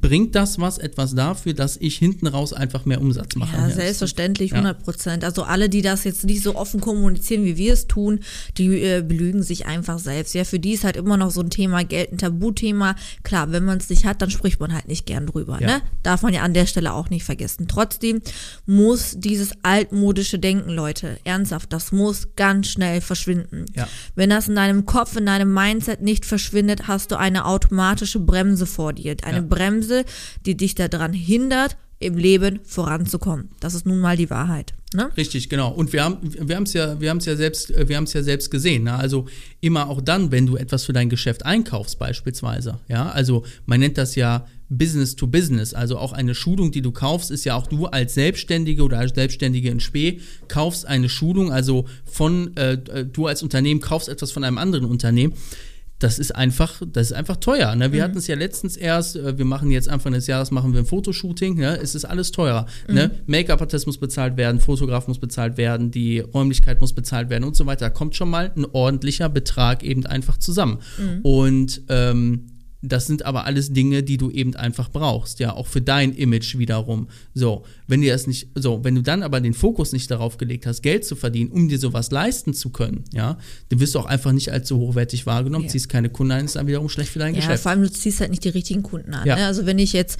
bringt 0.00 0.34
das 0.34 0.58
was 0.58 0.78
etwas 0.78 1.14
dafür, 1.14 1.52
dass 1.52 1.76
ich 1.76 1.98
hinten 1.98 2.26
raus 2.26 2.52
einfach 2.52 2.86
mehr 2.86 3.00
Umsatz 3.00 3.36
mache? 3.36 3.54
Ja, 3.56 3.68
selbstverständlich, 3.68 4.52
100 4.52 4.82
Prozent. 4.82 5.22
Ja. 5.22 5.28
Also 5.28 5.42
alle, 5.42 5.68
die 5.68 5.82
das 5.82 6.04
jetzt 6.04 6.24
nicht 6.24 6.42
so 6.42 6.56
offen 6.56 6.80
kommunizieren, 6.80 7.44
wie 7.44 7.58
wir 7.58 7.74
es 7.74 7.86
tun, 7.86 8.20
die 8.56 8.82
äh, 8.82 9.02
belügen 9.02 9.42
sich 9.42 9.66
einfach 9.66 9.98
selbst. 9.98 10.34
Ja, 10.34 10.44
für 10.44 10.58
die 10.58 10.72
ist 10.72 10.84
halt 10.84 10.96
immer 10.96 11.18
noch 11.18 11.30
so 11.30 11.42
ein 11.42 11.50
Thema 11.50 11.84
Geld 11.84 12.12
ein 12.12 12.18
Tabuthema. 12.18 12.96
Klar, 13.22 13.52
wenn 13.52 13.64
man 13.64 13.78
es 13.78 13.90
nicht 13.90 14.06
hat, 14.06 14.22
dann 14.22 14.30
spricht 14.30 14.60
man 14.60 14.72
halt 14.72 14.88
nicht 14.88 15.04
gern 15.04 15.26
drüber. 15.26 15.58
Ja. 15.60 15.66
Ne? 15.66 15.82
Darf 16.02 16.22
man 16.22 16.32
ja 16.32 16.42
an 16.42 16.54
der 16.54 16.66
Stelle 16.66 16.94
auch 16.94 17.10
nicht 17.10 17.24
vergessen. 17.24 17.68
Trotzdem 17.68 18.22
muss 18.64 19.14
dieses 19.18 19.52
altmodische 19.62 20.38
Denken, 20.38 20.70
Leute, 20.70 21.18
ernsthaft, 21.24 21.72
das 21.72 21.92
muss 21.92 22.28
ganz 22.34 22.68
schnell 22.68 23.02
verschwinden. 23.02 23.66
Ja. 23.74 23.86
Wenn 24.14 24.30
das 24.30 24.48
in 24.48 24.56
deinem 24.56 24.86
Kopf, 24.86 25.16
in 25.16 25.26
deinem 25.26 25.52
Mindset 25.52 26.00
nicht 26.00 26.24
verschwindet, 26.24 26.88
hast 26.88 27.10
du 27.10 27.16
eine 27.16 27.44
automatische 27.44 28.20
Bremse 28.20 28.64
vor 28.64 28.94
dir. 28.94 29.16
Eine. 29.22 29.42
Bremse 29.42 29.81
Bremse, 29.82 30.04
die 30.46 30.56
dich 30.56 30.74
daran 30.74 31.12
hindert, 31.12 31.76
im 31.98 32.16
Leben 32.16 32.60
voranzukommen. 32.64 33.50
Das 33.60 33.74
ist 33.74 33.86
nun 33.86 34.00
mal 34.00 34.16
die 34.16 34.28
Wahrheit. 34.28 34.74
Ne? 34.92 35.10
Richtig, 35.16 35.48
genau. 35.48 35.70
Und 35.70 35.92
wir 35.92 36.02
haben 36.02 36.18
wir 36.22 36.60
es 36.60 36.72
ja 36.72 36.94
ja 36.94 37.36
selbst 37.36 37.70
äh, 37.70 37.86
ja 37.88 38.22
selbst 38.22 38.50
gesehen. 38.50 38.84
Ne? 38.84 38.94
Also 38.94 39.26
immer 39.60 39.88
auch 39.88 40.00
dann, 40.00 40.32
wenn 40.32 40.46
du 40.46 40.56
etwas 40.56 40.84
für 40.84 40.92
dein 40.92 41.08
Geschäft 41.08 41.46
einkaufst 41.46 42.00
beispielsweise. 42.00 42.80
Ja, 42.88 43.08
also 43.10 43.44
man 43.66 43.78
nennt 43.78 43.98
das 43.98 44.16
ja 44.16 44.46
Business 44.68 45.14
to 45.14 45.28
Business. 45.28 45.74
Also 45.74 45.96
auch 45.96 46.12
eine 46.12 46.34
Schulung, 46.34 46.72
die 46.72 46.82
du 46.82 46.90
kaufst, 46.90 47.30
ist 47.30 47.44
ja 47.44 47.54
auch 47.54 47.68
du 47.68 47.86
als 47.86 48.14
Selbstständige 48.14 48.82
oder 48.82 48.98
als 48.98 49.14
Selbstständige 49.14 49.70
in 49.70 49.78
Spee 49.78 50.20
kaufst 50.48 50.86
eine 50.86 51.08
Schulung. 51.08 51.52
Also 51.52 51.86
von 52.04 52.56
äh, 52.56 52.72
äh 52.72 53.06
du 53.06 53.28
als 53.28 53.44
Unternehmen 53.44 53.80
kaufst 53.80 54.08
etwas 54.08 54.32
von 54.32 54.42
einem 54.42 54.58
anderen 54.58 54.86
Unternehmen 54.86 55.34
das 56.02 56.18
ist 56.18 56.34
einfach, 56.34 56.82
das 56.86 57.08
ist 57.08 57.12
einfach 57.12 57.36
teuer. 57.36 57.74
Ne? 57.76 57.92
Wir 57.92 58.00
mhm. 58.00 58.04
hatten 58.04 58.18
es 58.18 58.26
ja 58.26 58.34
letztens 58.34 58.76
erst, 58.76 59.16
äh, 59.16 59.38
wir 59.38 59.44
machen 59.44 59.70
jetzt 59.70 59.88
Anfang 59.88 60.12
des 60.12 60.26
Jahres 60.26 60.50
machen 60.50 60.72
wir 60.72 60.80
ein 60.80 60.86
Fotoshooting, 60.86 61.56
ne? 61.56 61.78
es 61.80 61.94
ist 61.94 62.04
alles 62.04 62.32
teurer. 62.32 62.66
Mhm. 62.88 62.94
Ne? 62.94 63.10
Make-up-Artist 63.26 63.86
muss 63.86 63.98
bezahlt 63.98 64.36
werden, 64.36 64.60
Fotograf 64.60 65.06
muss 65.06 65.18
bezahlt 65.18 65.56
werden, 65.56 65.90
die 65.90 66.18
Räumlichkeit 66.20 66.80
muss 66.80 66.92
bezahlt 66.92 67.30
werden 67.30 67.44
und 67.44 67.54
so 67.54 67.66
weiter. 67.66 67.86
Da 67.86 67.90
kommt 67.90 68.16
schon 68.16 68.30
mal 68.30 68.52
ein 68.56 68.64
ordentlicher 68.64 69.28
Betrag 69.28 69.84
eben 69.84 70.04
einfach 70.06 70.38
zusammen. 70.38 70.78
Mhm. 70.98 71.20
Und 71.22 71.82
ähm, 71.88 72.46
das 72.82 73.06
sind 73.06 73.24
aber 73.24 73.44
alles 73.44 73.72
Dinge, 73.72 74.02
die 74.02 74.16
du 74.16 74.30
eben 74.30 74.56
einfach 74.56 74.90
brauchst, 74.90 75.38
ja, 75.38 75.52
auch 75.52 75.68
für 75.68 75.80
dein 75.80 76.12
Image 76.12 76.58
wiederum. 76.58 77.08
So, 77.32 77.64
wenn 77.86 78.02
dir 78.02 78.12
das 78.12 78.26
nicht, 78.26 78.48
so, 78.56 78.82
wenn 78.82 78.96
du 78.96 79.02
dann 79.02 79.22
aber 79.22 79.40
den 79.40 79.54
Fokus 79.54 79.92
nicht 79.92 80.10
darauf 80.10 80.36
gelegt 80.36 80.66
hast, 80.66 80.82
Geld 80.82 81.04
zu 81.04 81.14
verdienen, 81.14 81.52
um 81.52 81.68
dir 81.68 81.78
sowas 81.78 82.10
leisten 82.10 82.54
zu 82.54 82.70
können, 82.70 83.04
ja, 83.12 83.38
dann 83.68 83.80
wirst 83.80 83.94
du 83.94 84.00
auch 84.00 84.06
einfach 84.06 84.32
nicht 84.32 84.50
als 84.50 84.68
so 84.68 84.78
hochwertig 84.78 85.26
wahrgenommen, 85.26 85.66
ja. 85.66 85.70
ziehst 85.70 85.88
keine 85.88 86.10
Kunden 86.10 86.32
ein, 86.32 86.44
ist 86.44 86.56
dann 86.56 86.66
wiederum 86.66 86.88
schlecht 86.88 87.12
für 87.12 87.20
dein 87.20 87.34
ja, 87.34 87.40
Geschäft. 87.40 87.62
Vor 87.62 87.70
allem 87.70 87.82
du 87.82 87.90
ziehst 87.90 88.20
halt 88.20 88.30
nicht 88.30 88.42
die 88.44 88.48
richtigen 88.48 88.82
Kunden 88.82 89.14
an. 89.14 89.26
Ja. 89.26 89.36
Ne? 89.36 89.46
Also 89.46 89.64
wenn 89.64 89.78
ich 89.78 89.92
jetzt 89.92 90.18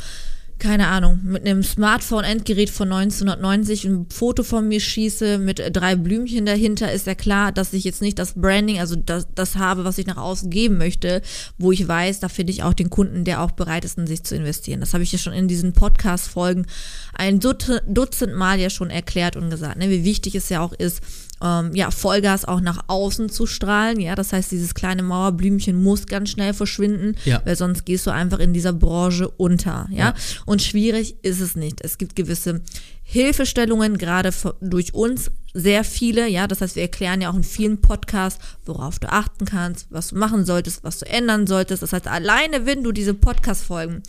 keine 0.63 0.87
Ahnung, 0.87 1.19
mit 1.25 1.45
einem 1.45 1.65
Smartphone-Endgerät 1.65 2.71
von 2.71 2.93
1990 2.93 3.85
ein 3.85 4.07
Foto 4.09 4.45
von 4.45 4.69
mir 4.69 4.79
schieße 4.79 5.39
mit 5.39 5.61
drei 5.73 5.97
Blümchen 5.97 6.47
dahinter, 6.47 6.93
ist 6.93 7.09
ja 7.09 7.17
klar, 7.17 7.51
dass 7.51 7.73
ich 7.73 7.83
jetzt 7.83 8.01
nicht 8.01 8.17
das 8.17 8.35
Branding, 8.35 8.79
also 8.79 8.95
das, 8.95 9.27
das 9.35 9.57
habe, 9.57 9.85
was 9.85 9.99
ich 9.99 10.07
nach 10.07 10.19
außen 10.19 10.51
geben 10.51 10.79
möchte, 10.79 11.21
wo 11.59 11.73
ich 11.73 11.89
weiß, 11.89 12.21
da 12.21 12.29
finde 12.29 12.53
ich 12.53 12.63
auch 12.63 12.75
den 12.75 12.91
Kunden, 12.91 13.25
der 13.25 13.43
auch 13.43 13.51
bereit 13.51 13.85
ist, 13.85 13.99
in 13.99 14.07
sich 14.07 14.23
zu 14.23 14.37
investieren. 14.37 14.79
Das 14.79 14.95
habe 14.95 15.03
ich 15.03 15.11
ja 15.11 15.19
schon 15.19 15.33
in 15.33 15.49
diesen 15.49 15.73
Podcast-Folgen 15.73 16.67
ein 17.13 17.41
Dutzend 17.41 18.37
Mal 18.37 18.61
ja 18.61 18.71
schon 18.71 18.91
erklärt 18.91 19.35
und 19.35 19.51
gesagt, 19.51 19.79
ne, 19.79 19.91
wie 19.91 20.05
wichtig 20.05 20.37
es 20.37 20.49
ja 20.49 20.61
auch 20.61 20.73
ist, 20.73 21.01
ähm, 21.43 21.75
ja, 21.75 21.91
Vollgas 21.91 22.45
auch 22.45 22.61
nach 22.61 22.85
außen 22.87 23.29
zu 23.29 23.47
strahlen. 23.47 24.01
Ja, 24.01 24.15
das 24.15 24.33
heißt, 24.33 24.53
dieses 24.53 24.75
kleine 24.75 25.03
Mauerblümchen 25.03 25.83
muss 25.83 26.07
ganz 26.07 26.31
schnell 26.31 26.55
verschwinden, 26.55 27.17
ja. 27.25 27.43
weil 27.45 27.57
sonst 27.57 27.85
gehst 27.85 28.07
du 28.07 28.11
einfach 28.11 28.39
in 28.39 28.53
dieser 28.53 28.73
Branche 28.73 29.29
unter. 29.29 29.89
Ja? 29.91 29.99
ja, 29.99 30.15
und 30.47 30.63
schwierig 30.63 31.17
ist 31.23 31.41
es 31.41 31.57
nicht. 31.57 31.81
Es 31.83 31.99
gibt 31.99 32.17
gewisse 32.17 32.63
Hilfestellungen, 33.03 33.99
gerade 33.99 34.31
durch 34.61 34.95
uns 34.95 35.31
sehr 35.53 35.85
viele, 35.85 36.29
ja, 36.29 36.47
das 36.47 36.61
heißt, 36.61 36.77
wir 36.77 36.83
erklären 36.83 37.21
ja 37.21 37.31
auch 37.31 37.37
in 37.37 37.45
vielen 37.45 37.81
Podcasts, 37.81 38.43
worauf 38.65 38.99
du 38.99 39.13
achten 39.13 39.45
kannst, 39.45 39.89
was 39.91 40.09
du 40.09 40.17
machen 40.17 40.47
solltest, 40.47 40.83
was 40.85 41.01
du 41.01 41.07
ändern 41.07 41.47
solltest. 41.47 41.83
Das 41.83 41.93
heißt, 41.93 42.07
alleine 42.07 42.65
wenn 42.65 42.83
du 42.83 42.93
diese 42.93 43.15
Podcast-Folgen 43.15 44.03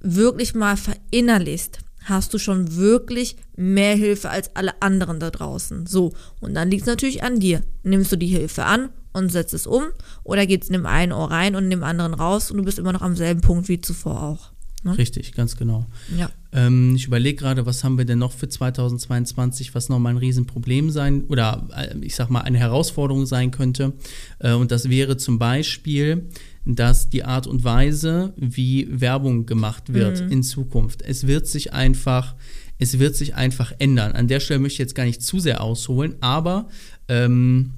wirklich 0.00 0.54
mal 0.54 0.76
verinnerlichst, 0.76 1.78
hast 2.04 2.32
du 2.32 2.38
schon 2.38 2.76
wirklich 2.76 3.36
mehr 3.56 3.96
Hilfe 3.96 4.30
als 4.30 4.54
alle 4.54 4.80
anderen 4.82 5.20
da 5.20 5.30
draußen. 5.30 5.86
So, 5.86 6.12
und 6.40 6.54
dann 6.54 6.70
liegt 6.70 6.82
es 6.82 6.88
natürlich 6.88 7.22
an 7.22 7.40
dir. 7.40 7.62
Nimmst 7.82 8.12
du 8.12 8.16
die 8.16 8.26
Hilfe 8.26 8.64
an 8.64 8.90
und 9.12 9.30
setzt 9.30 9.54
es 9.54 9.66
um 9.66 9.84
oder 10.22 10.46
geht 10.46 10.62
es 10.62 10.68
in 10.68 10.74
dem 10.74 10.86
einen 10.86 11.12
Ohr 11.12 11.30
rein 11.30 11.56
und 11.56 11.64
in 11.64 11.70
dem 11.70 11.84
anderen 11.84 12.14
raus 12.14 12.50
und 12.50 12.58
du 12.58 12.64
bist 12.64 12.78
immer 12.78 12.92
noch 12.92 13.02
am 13.02 13.16
selben 13.16 13.40
Punkt 13.40 13.68
wie 13.68 13.80
zuvor 13.80 14.22
auch. 14.22 14.54
Ne? 14.84 14.98
Richtig, 14.98 15.32
ganz 15.32 15.56
genau. 15.56 15.86
Ja. 16.16 16.30
Ähm, 16.52 16.94
ich 16.94 17.06
überlege 17.06 17.38
gerade, 17.38 17.64
was 17.64 17.84
haben 17.84 17.96
wir 17.96 18.04
denn 18.04 18.18
noch 18.18 18.32
für 18.32 18.48
2022, 18.48 19.74
was 19.74 19.88
nochmal 19.88 20.12
ein 20.12 20.18
Riesenproblem 20.18 20.90
sein 20.90 21.24
oder 21.24 21.66
äh, 21.74 21.96
ich 22.02 22.14
sag 22.14 22.28
mal 22.28 22.42
eine 22.42 22.58
Herausforderung 22.58 23.24
sein 23.24 23.50
könnte. 23.50 23.94
Äh, 24.40 24.52
und 24.52 24.70
das 24.70 24.90
wäre 24.90 25.16
zum 25.16 25.38
Beispiel, 25.38 26.28
dass 26.64 27.10
die 27.10 27.24
Art 27.24 27.46
und 27.46 27.64
Weise, 27.64 28.32
wie 28.36 28.88
Werbung 28.90 29.46
gemacht 29.46 29.92
wird 29.92 30.22
mhm. 30.22 30.32
in 30.32 30.42
Zukunft, 30.42 31.02
es 31.02 31.26
wird 31.26 31.46
sich 31.46 31.72
einfach, 31.72 32.34
es 32.78 32.98
wird 32.98 33.16
sich 33.16 33.34
einfach 33.34 33.72
ändern. 33.78 34.12
An 34.12 34.28
der 34.28 34.40
Stelle 34.40 34.60
möchte 34.60 34.74
ich 34.74 34.78
jetzt 34.78 34.94
gar 34.94 35.04
nicht 35.04 35.22
zu 35.22 35.38
sehr 35.40 35.62
ausholen, 35.62 36.16
aber 36.20 36.68
ähm, 37.08 37.72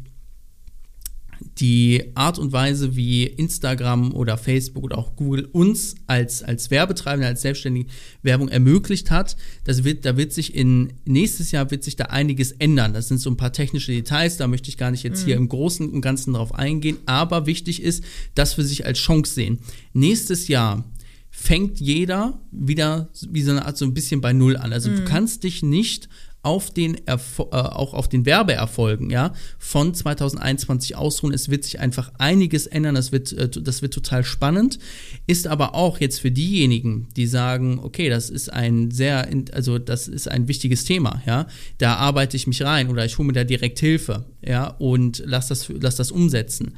die 1.58 2.12
Art 2.14 2.38
und 2.38 2.52
Weise, 2.52 2.96
wie 2.96 3.24
Instagram 3.24 4.12
oder 4.14 4.36
Facebook 4.36 4.84
oder 4.84 4.98
auch 4.98 5.16
Google 5.16 5.48
uns 5.52 5.94
als, 6.06 6.42
als 6.42 6.70
Werbetreibende, 6.70 7.26
als 7.26 7.42
Selbstständige 7.42 7.90
Werbung 8.22 8.48
ermöglicht 8.48 9.10
hat, 9.10 9.36
das 9.64 9.84
wird, 9.84 10.04
da 10.04 10.16
wird 10.16 10.32
sich 10.32 10.54
in 10.54 10.92
nächstes 11.04 11.50
Jahr 11.52 11.70
wird 11.70 11.84
sich 11.84 11.96
da 11.96 12.04
einiges 12.06 12.52
ändern. 12.52 12.92
Das 12.92 13.08
sind 13.08 13.18
so 13.18 13.30
ein 13.30 13.36
paar 13.36 13.52
technische 13.52 13.92
Details, 13.92 14.36
da 14.36 14.46
möchte 14.48 14.68
ich 14.68 14.76
gar 14.76 14.90
nicht 14.90 15.02
jetzt 15.02 15.22
mhm. 15.22 15.26
hier 15.26 15.36
im 15.36 15.48
Großen 15.48 15.88
und 15.88 16.00
Ganzen 16.00 16.34
drauf 16.34 16.54
eingehen, 16.54 16.98
aber 17.06 17.46
wichtig 17.46 17.82
ist, 17.82 18.04
dass 18.34 18.56
wir 18.56 18.64
sich 18.64 18.86
als 18.86 18.98
Chance 18.98 19.34
sehen. 19.34 19.58
Nächstes 19.92 20.48
Jahr 20.48 20.84
fängt 21.30 21.80
jeder 21.80 22.40
wieder 22.50 23.10
wie 23.28 23.42
so 23.42 23.50
eine 23.50 23.66
Art 23.66 23.76
so 23.76 23.84
ein 23.84 23.92
bisschen 23.92 24.22
bei 24.22 24.32
Null 24.32 24.56
an. 24.56 24.72
Also 24.72 24.90
mhm. 24.90 24.96
du 24.96 25.04
kannst 25.04 25.44
dich 25.44 25.62
nicht 25.62 26.08
auf 26.46 26.70
den 26.70 27.04
Erfol 27.08 27.48
äh, 27.50 27.56
auch 27.56 27.92
auf 27.92 28.08
den 28.08 28.24
Werbeerfolgen 28.24 29.10
ja, 29.10 29.32
von 29.58 29.92
2021 29.92 30.94
ausruhen. 30.94 31.34
Es 31.34 31.50
wird 31.50 31.64
sich 31.64 31.80
einfach 31.80 32.12
einiges 32.18 32.68
ändern, 32.68 32.94
das 32.94 33.10
wird, 33.10 33.32
äh, 33.32 33.48
das 33.48 33.82
wird 33.82 33.92
total 33.92 34.22
spannend. 34.22 34.78
Ist 35.26 35.48
aber 35.48 35.74
auch 35.74 35.98
jetzt 35.98 36.20
für 36.20 36.30
diejenigen, 36.30 37.08
die 37.16 37.26
sagen, 37.26 37.80
okay, 37.82 38.08
das 38.08 38.30
ist 38.30 38.52
ein 38.52 38.92
sehr, 38.92 39.28
also 39.52 39.80
das 39.80 40.06
ist 40.06 40.28
ein 40.28 40.46
wichtiges 40.46 40.84
Thema, 40.84 41.20
ja, 41.26 41.48
da 41.78 41.96
arbeite 41.96 42.36
ich 42.36 42.46
mich 42.46 42.62
rein 42.62 42.90
oder 42.90 43.04
ich 43.04 43.18
hole 43.18 43.26
mir 43.26 43.32
da 43.32 43.42
direkt 43.42 43.80
Hilfe, 43.80 44.24
ja, 44.40 44.68
und 44.68 45.24
lass 45.26 45.48
das, 45.48 45.68
lass 45.68 45.96
das 45.96 46.12
umsetzen. 46.12 46.74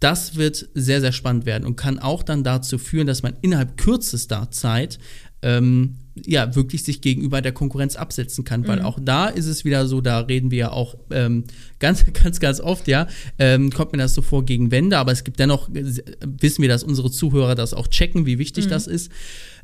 Das 0.00 0.36
wird 0.36 0.68
sehr, 0.74 1.00
sehr 1.00 1.12
spannend 1.12 1.46
werden 1.46 1.64
und 1.64 1.76
kann 1.76 1.98
auch 1.98 2.22
dann 2.22 2.44
dazu 2.44 2.78
führen, 2.78 3.06
dass 3.06 3.22
man 3.22 3.36
innerhalb 3.40 3.78
kürzester 3.78 4.50
Zeit 4.50 4.98
ähm, 5.42 5.96
ja 6.26 6.54
wirklich 6.54 6.82
sich 6.82 7.00
gegenüber 7.00 7.40
der 7.40 7.52
Konkurrenz 7.52 7.96
absetzen 7.96 8.44
kann, 8.44 8.66
weil 8.66 8.80
mhm. 8.80 8.84
auch 8.84 8.98
da 9.00 9.28
ist 9.28 9.46
es 9.46 9.64
wieder 9.64 9.86
so, 9.86 10.00
da 10.00 10.20
reden 10.20 10.50
wir 10.50 10.58
ja 10.58 10.72
auch 10.72 10.96
ähm, 11.10 11.44
ganz, 11.78 12.04
ganz, 12.12 12.40
ganz 12.40 12.60
oft, 12.60 12.88
ja, 12.88 13.06
ähm, 13.38 13.70
kommt 13.70 13.92
mir 13.92 13.98
das 13.98 14.14
so 14.14 14.22
vor 14.22 14.44
gegen 14.44 14.70
Wände, 14.70 14.98
aber 14.98 15.12
es 15.12 15.24
gibt 15.24 15.38
dennoch, 15.38 15.68
äh, 15.74 15.84
wissen 16.24 16.62
wir, 16.62 16.68
dass 16.68 16.82
unsere 16.82 17.10
Zuhörer 17.10 17.54
das 17.54 17.74
auch 17.74 17.88
checken, 17.88 18.26
wie 18.26 18.38
wichtig 18.38 18.66
mhm. 18.66 18.70
das 18.70 18.86
ist. 18.86 19.12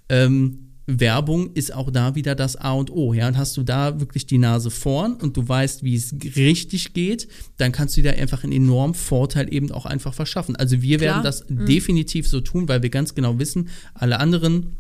Ähm, 0.09 0.65
Werbung 0.87 1.55
ist 1.55 1.73
auch 1.73 1.91
da 1.91 2.15
wieder 2.15 2.35
das 2.35 2.57
A 2.57 2.73
und 2.73 2.91
O. 2.91 3.15
Ja, 3.15 3.27
und 3.29 3.39
hast 3.39 3.57
du 3.57 3.63
da 3.63 4.01
wirklich 4.01 4.27
die 4.27 4.37
Nase 4.37 4.71
vorn 4.71 5.15
und 5.15 5.37
du 5.37 5.49
weißt, 5.49 5.83
wie 5.83 5.95
es 5.95 6.15
richtig 6.37 6.93
geht, 6.93 7.29
dann 7.57 7.73
kannst 7.73 7.97
du 7.97 8.03
dir 8.03 8.13
einfach 8.13 8.45
einen 8.45 8.53
enormen 8.53 8.95
Vorteil 8.95 9.53
eben 9.53 9.71
auch 9.71 9.87
einfach 9.87 10.13
verschaffen. 10.13 10.57
Also 10.57 10.83
wir 10.83 10.99
Klar. 10.99 11.15
werden 11.15 11.25
das 11.25 11.49
mhm. 11.49 11.65
definitiv 11.65 12.29
so 12.29 12.41
tun, 12.41 12.69
weil 12.69 12.83
wir 12.83 12.91
ganz 12.91 13.15
genau 13.15 13.39
wissen, 13.39 13.71
alle 13.95 14.21
anderen 14.21 14.77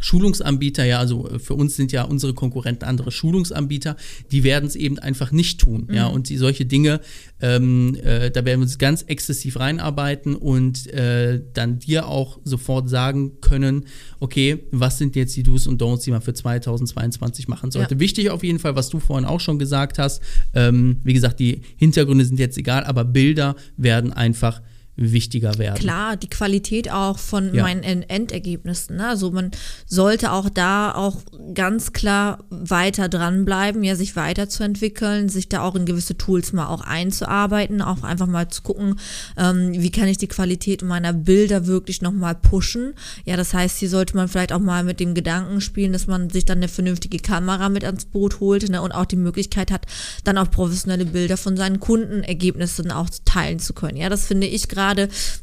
Schulungsanbieter, 0.00 0.84
ja, 0.84 0.98
also 0.98 1.28
äh, 1.28 1.38
für 1.38 1.54
uns 1.54 1.76
sind 1.76 1.92
ja 1.92 2.04
unsere 2.04 2.34
Konkurrenten 2.34 2.84
andere 2.84 3.10
Schulungsanbieter, 3.10 3.96
die 4.30 4.44
werden 4.44 4.66
es 4.66 4.76
eben 4.76 4.98
einfach 4.98 5.32
nicht 5.32 5.60
tun, 5.60 5.86
mhm. 5.88 5.94
ja, 5.94 6.06
und 6.06 6.28
die 6.28 6.36
solche 6.36 6.66
Dinge, 6.66 7.00
ähm, 7.40 7.96
äh, 8.02 8.30
da 8.30 8.44
werden 8.44 8.60
wir 8.60 8.64
uns 8.64 8.78
ganz 8.78 9.02
exzessiv 9.02 9.58
reinarbeiten 9.58 10.34
und 10.34 10.86
äh, 10.88 11.42
dann 11.52 11.78
dir 11.78 12.06
auch 12.08 12.38
sofort 12.44 12.88
sagen 12.88 13.40
können, 13.40 13.86
okay, 14.20 14.58
was 14.70 14.98
sind 14.98 15.16
jetzt 15.16 15.36
die 15.36 15.42
Do's 15.42 15.66
und 15.66 15.80
Don'ts, 15.80 16.04
die 16.04 16.10
man 16.10 16.22
für 16.22 16.34
2022 16.34 17.48
machen 17.48 17.70
sollte. 17.70 17.94
Ja. 17.94 18.00
Wichtig 18.00 18.30
auf 18.30 18.44
jeden 18.44 18.58
Fall, 18.58 18.76
was 18.76 18.88
du 18.88 19.00
vorhin 19.00 19.26
auch 19.26 19.40
schon 19.40 19.58
gesagt 19.58 19.98
hast, 19.98 20.22
ähm, 20.54 21.00
wie 21.04 21.14
gesagt, 21.14 21.40
die 21.40 21.62
Hintergründe 21.76 22.24
sind 22.24 22.38
jetzt 22.38 22.58
egal, 22.58 22.84
aber 22.84 23.04
Bilder 23.04 23.56
werden 23.76 24.12
einfach 24.12 24.60
wichtiger 25.00 25.56
werden. 25.58 25.78
Klar, 25.78 26.16
die 26.16 26.28
Qualität 26.28 26.90
auch 26.90 27.18
von 27.18 27.54
Ja. 27.54 27.62
meinen 27.62 27.82
End- 27.84 28.10
Endergebnissen. 28.10 28.96
Ne? 28.96 29.06
Also 29.08 29.30
man 29.30 29.52
sollte 29.86 30.32
auch 30.32 30.50
da 30.50 30.92
auch 30.92 31.18
ganz 31.54 31.92
klar 31.92 32.44
weiter 32.50 33.08
dranbleiben, 33.08 33.84
ja, 33.84 33.94
sich 33.94 34.16
weiterzuentwickeln, 34.16 35.28
sich 35.28 35.48
da 35.48 35.62
auch 35.62 35.76
in 35.76 35.86
gewisse 35.86 36.18
Tools 36.18 36.52
mal 36.52 36.66
auch 36.66 36.80
einzuarbeiten, 36.80 37.80
auch 37.80 38.02
einfach 38.02 38.26
mal 38.26 38.48
zu 38.48 38.62
gucken, 38.62 38.98
ähm, 39.36 39.70
wie 39.72 39.90
kann 39.90 40.08
ich 40.08 40.18
die 40.18 40.26
Qualität 40.26 40.82
meiner 40.82 41.12
Bilder 41.12 41.66
wirklich 41.66 42.02
nochmal 42.02 42.34
pushen. 42.34 42.94
Ja, 43.24 43.36
das 43.36 43.54
heißt, 43.54 43.78
hier 43.78 43.88
sollte 43.88 44.16
man 44.16 44.26
vielleicht 44.28 44.52
auch 44.52 44.58
mal 44.58 44.82
mit 44.82 44.98
dem 44.98 45.14
Gedanken 45.14 45.60
spielen, 45.60 45.92
dass 45.92 46.08
man 46.08 46.28
sich 46.30 46.44
dann 46.44 46.58
eine 46.58 46.68
vernünftige 46.68 47.18
Kamera 47.18 47.68
mit 47.68 47.84
ans 47.84 48.04
Boot 48.04 48.40
holt 48.40 48.68
ne? 48.68 48.82
und 48.82 48.90
auch 48.92 49.04
die 49.06 49.16
Möglichkeit 49.16 49.70
hat, 49.70 49.86
dann 50.24 50.38
auch 50.38 50.50
professionelle 50.50 51.04
Bilder 51.06 51.36
von 51.36 51.56
seinen 51.56 51.78
Kundenergebnissen 51.78 52.90
auch 52.90 53.08
teilen 53.24 53.60
zu 53.60 53.74
können. 53.74 53.96
Ja, 53.96 54.08
das 54.08 54.26
finde 54.26 54.48
ich 54.48 54.68
gerade 54.68 54.87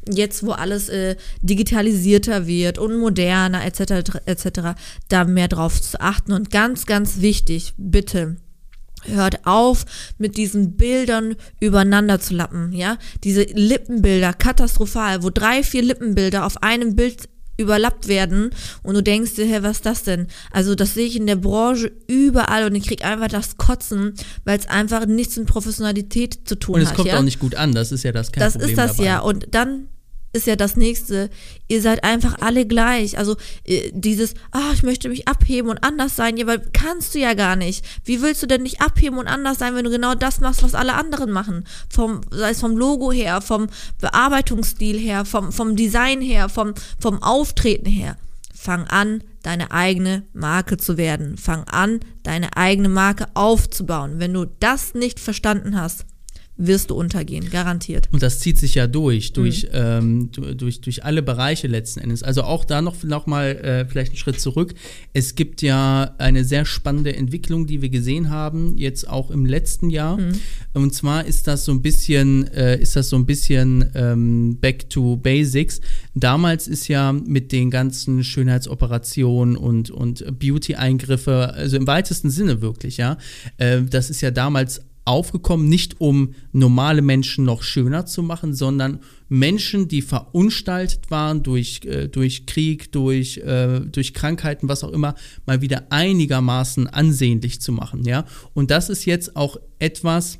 jetzt, 0.09 0.45
wo 0.45 0.51
alles 0.51 0.89
äh, 0.89 1.15
digitalisierter 1.41 2.47
wird 2.47 2.77
und 2.77 2.97
moderner 2.97 3.65
etc. 3.65 4.19
etc. 4.25 4.47
da 5.09 5.23
mehr 5.25 5.47
drauf 5.47 5.81
zu 5.81 5.99
achten 5.99 6.33
und 6.33 6.51
ganz, 6.51 6.85
ganz 6.85 7.21
wichtig, 7.21 7.73
bitte 7.77 8.37
hört 9.07 9.45
auf, 9.45 9.85
mit 10.17 10.37
diesen 10.37 10.77
Bildern 10.77 11.35
übereinander 11.59 12.19
zu 12.19 12.33
lappen, 12.33 12.73
ja? 12.73 12.97
Diese 13.23 13.43
Lippenbilder, 13.43 14.33
katastrophal, 14.33 15.23
wo 15.23 15.29
drei, 15.29 15.63
vier 15.63 15.83
Lippenbilder 15.83 16.45
auf 16.45 16.63
einem 16.63 16.95
Bild 16.95 17.29
überlappt 17.57 18.07
werden 18.07 18.49
und 18.83 18.95
du 18.95 19.03
denkst 19.03 19.35
dir, 19.35 19.45
hey, 19.45 19.63
was 19.63 19.77
ist 19.77 19.85
das 19.85 20.03
denn? 20.03 20.27
Also 20.51 20.75
das 20.75 20.93
sehe 20.93 21.05
ich 21.07 21.15
in 21.15 21.27
der 21.27 21.35
Branche 21.37 21.91
überall 22.07 22.65
und 22.65 22.75
ich 22.75 22.85
krieg 22.87 23.03
einfach 23.05 23.27
das 23.27 23.57
Kotzen, 23.57 24.13
weil 24.43 24.59
es 24.59 24.67
einfach 24.67 25.05
nichts 25.05 25.37
mit 25.37 25.47
Professionalität 25.47 26.39
zu 26.45 26.55
tun 26.55 26.75
Und 26.75 26.81
es 26.81 26.89
hat. 26.89 26.95
kommt 26.95 27.07
ja? 27.09 27.17
auch 27.19 27.23
nicht 27.23 27.39
gut 27.39 27.55
an, 27.55 27.73
das 27.73 27.91
ist 27.91 28.03
ja 28.03 28.11
das 28.11 28.31
kein 28.31 28.41
das 28.41 28.53
Problem 28.53 28.69
ist 28.69 28.77
das 28.77 28.97
dabei. 28.97 29.05
ja. 29.09 29.19
Und 29.19 29.47
dann 29.51 29.87
ist 30.35 30.47
ja 30.47 30.55
das 30.55 30.75
nächste. 30.75 31.29
Ihr 31.67 31.81
seid 31.81 32.03
einfach 32.03 32.37
alle 32.41 32.65
gleich. 32.65 33.17
Also 33.17 33.35
äh, 33.63 33.91
dieses, 33.93 34.35
ah, 34.51 34.71
ich 34.73 34.83
möchte 34.83 35.09
mich 35.09 35.27
abheben 35.27 35.69
und 35.69 35.83
anders 35.83 36.15
sein, 36.15 36.37
ja, 36.37 36.45
weil 36.45 36.61
kannst 36.73 37.15
du 37.15 37.19
ja 37.19 37.33
gar 37.33 37.55
nicht. 37.55 37.85
Wie 38.03 38.21
willst 38.21 38.43
du 38.43 38.47
denn 38.47 38.63
nicht 38.63 38.81
abheben 38.81 39.17
und 39.17 39.27
anders 39.27 39.57
sein, 39.57 39.75
wenn 39.75 39.85
du 39.85 39.89
genau 39.89 40.13
das 40.13 40.41
machst, 40.41 40.61
was 40.61 40.75
alle 40.75 40.93
anderen 40.93 41.31
machen? 41.31 41.65
Vom, 41.89 42.21
sei 42.29 42.51
es 42.51 42.59
vom 42.59 42.77
Logo 42.77 43.11
her, 43.11 43.41
vom 43.41 43.67
Bearbeitungsstil 44.01 44.99
her, 44.99 45.25
vom, 45.25 45.51
vom 45.51 45.75
Design 45.75 46.21
her, 46.21 46.49
vom, 46.49 46.73
vom 46.99 47.23
Auftreten 47.23 47.89
her. 47.89 48.17
Fang 48.53 48.85
an, 48.87 49.23
deine 49.43 49.71
eigene 49.71 50.23
Marke 50.33 50.77
zu 50.77 50.97
werden. 50.97 51.37
Fang 51.37 51.63
an, 51.65 51.99
deine 52.23 52.57
eigene 52.57 52.89
Marke 52.89 53.27
aufzubauen. 53.35 54.19
Wenn 54.19 54.33
du 54.33 54.45
das 54.59 54.95
nicht 54.95 55.19
verstanden 55.19 55.79
hast, 55.79 56.05
wirst 56.57 56.89
du 56.89 56.95
untergehen, 56.95 57.49
garantiert. 57.49 58.07
Und 58.13 58.23
das 58.23 58.39
zieht 58.39 58.57
sich 58.57 58.75
ja 58.75 58.87
durch, 58.87 59.31
Mhm. 59.31 59.33
durch, 59.33 59.67
ähm, 59.73 60.29
du- 60.31 60.55
durch, 60.55 60.79
durch 60.79 61.03
alle 61.03 61.21
Bereiche 61.21 61.67
letzten 61.67 61.99
Endes. 61.99 62.23
Also 62.23 62.43
auch 62.43 62.63
da 62.63 62.81
noch, 62.81 63.03
noch 63.03 63.25
mal 63.27 63.47
äh, 63.57 63.85
vielleicht 63.85 64.11
einen 64.11 64.17
Schritt 64.17 64.39
zurück. 64.39 64.73
Es 65.11 65.35
gibt 65.35 65.61
ja 65.61 66.15
eine 66.17 66.45
sehr 66.45 66.63
spannende 66.65 67.13
Entwicklung, 67.15 67.67
die 67.67 67.81
wir 67.81 67.89
gesehen 67.89 68.29
haben, 68.29 68.77
jetzt 68.77 69.07
auch 69.09 69.31
im 69.31 69.45
letzten 69.45 69.89
Jahr. 69.89 70.17
Mhm. 70.17 70.31
Und 70.73 70.93
zwar 70.93 71.25
ist 71.25 71.47
das 71.47 71.65
so 71.65 71.73
ein 71.73 71.81
bisschen, 71.81 72.47
äh, 72.53 72.79
ist 72.79 72.95
das 72.95 73.09
so 73.09 73.17
ein 73.17 73.25
bisschen 73.25 73.89
ähm, 73.93 74.57
back 74.61 74.89
to 74.89 75.17
basics. 75.17 75.81
Damals 76.13 76.67
ist 76.69 76.87
ja 76.87 77.11
mit 77.11 77.51
den 77.51 77.69
ganzen 77.69 78.23
Schönheitsoperationen 78.23 79.57
und, 79.57 79.91
und 79.91 80.23
Beauty-Eingriffe, 80.39 81.53
also 81.53 81.77
im 81.77 81.87
weitesten 81.87 82.29
Sinne 82.29 82.61
wirklich, 82.61 82.97
ja, 82.97 83.17
äh, 83.57 83.81
das 83.81 84.09
ist 84.09 84.21
ja 84.21 84.31
damals 84.31 84.81
aufgekommen, 85.05 85.69
nicht 85.69 86.01
um 86.01 86.33
normale 86.51 87.01
Menschen 87.01 87.45
noch 87.45 87.61
schöner 87.61 88.05
zu 88.05 88.23
machen, 88.23 88.53
sondern 88.53 88.99
Menschen, 89.29 89.87
die 89.87 90.01
verunstaltet 90.01 91.11
waren 91.11 91.43
durch, 91.43 91.81
äh, 91.85 92.07
durch 92.07 92.45
Krieg, 92.47 92.91
durch, 92.91 93.37
äh, 93.37 93.81
durch 93.81 94.13
Krankheiten, 94.13 94.67
was 94.67 94.83
auch 94.83 94.91
immer, 94.91 95.15
mal 95.45 95.61
wieder 95.61 95.91
einigermaßen 95.91 96.87
ansehnlich 96.87 97.61
zu 97.61 97.71
machen, 97.71 98.03
ja. 98.03 98.25
Und 98.53 98.71
das 98.71 98.89
ist 98.89 99.05
jetzt 99.05 99.35
auch 99.35 99.57
etwas, 99.79 100.39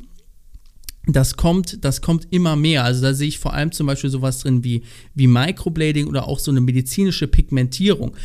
das 1.08 1.38
kommt, 1.38 1.86
das 1.86 2.02
kommt 2.02 2.28
immer 2.32 2.56
mehr. 2.56 2.84
Also 2.84 3.02
da 3.02 3.14
sehe 3.14 3.28
ich 3.28 3.40
vor 3.40 3.54
allem 3.54 3.72
zum 3.72 3.88
Beispiel 3.88 4.10
sowas 4.10 4.40
drin 4.40 4.64
wie, 4.64 4.84
wie 5.14 5.28
Microblading 5.28 6.08
oder 6.08 6.28
auch 6.28 6.40
so 6.40 6.52
eine 6.52 6.62
medizinische 6.62 7.28
Pigmentierung. 7.28 8.16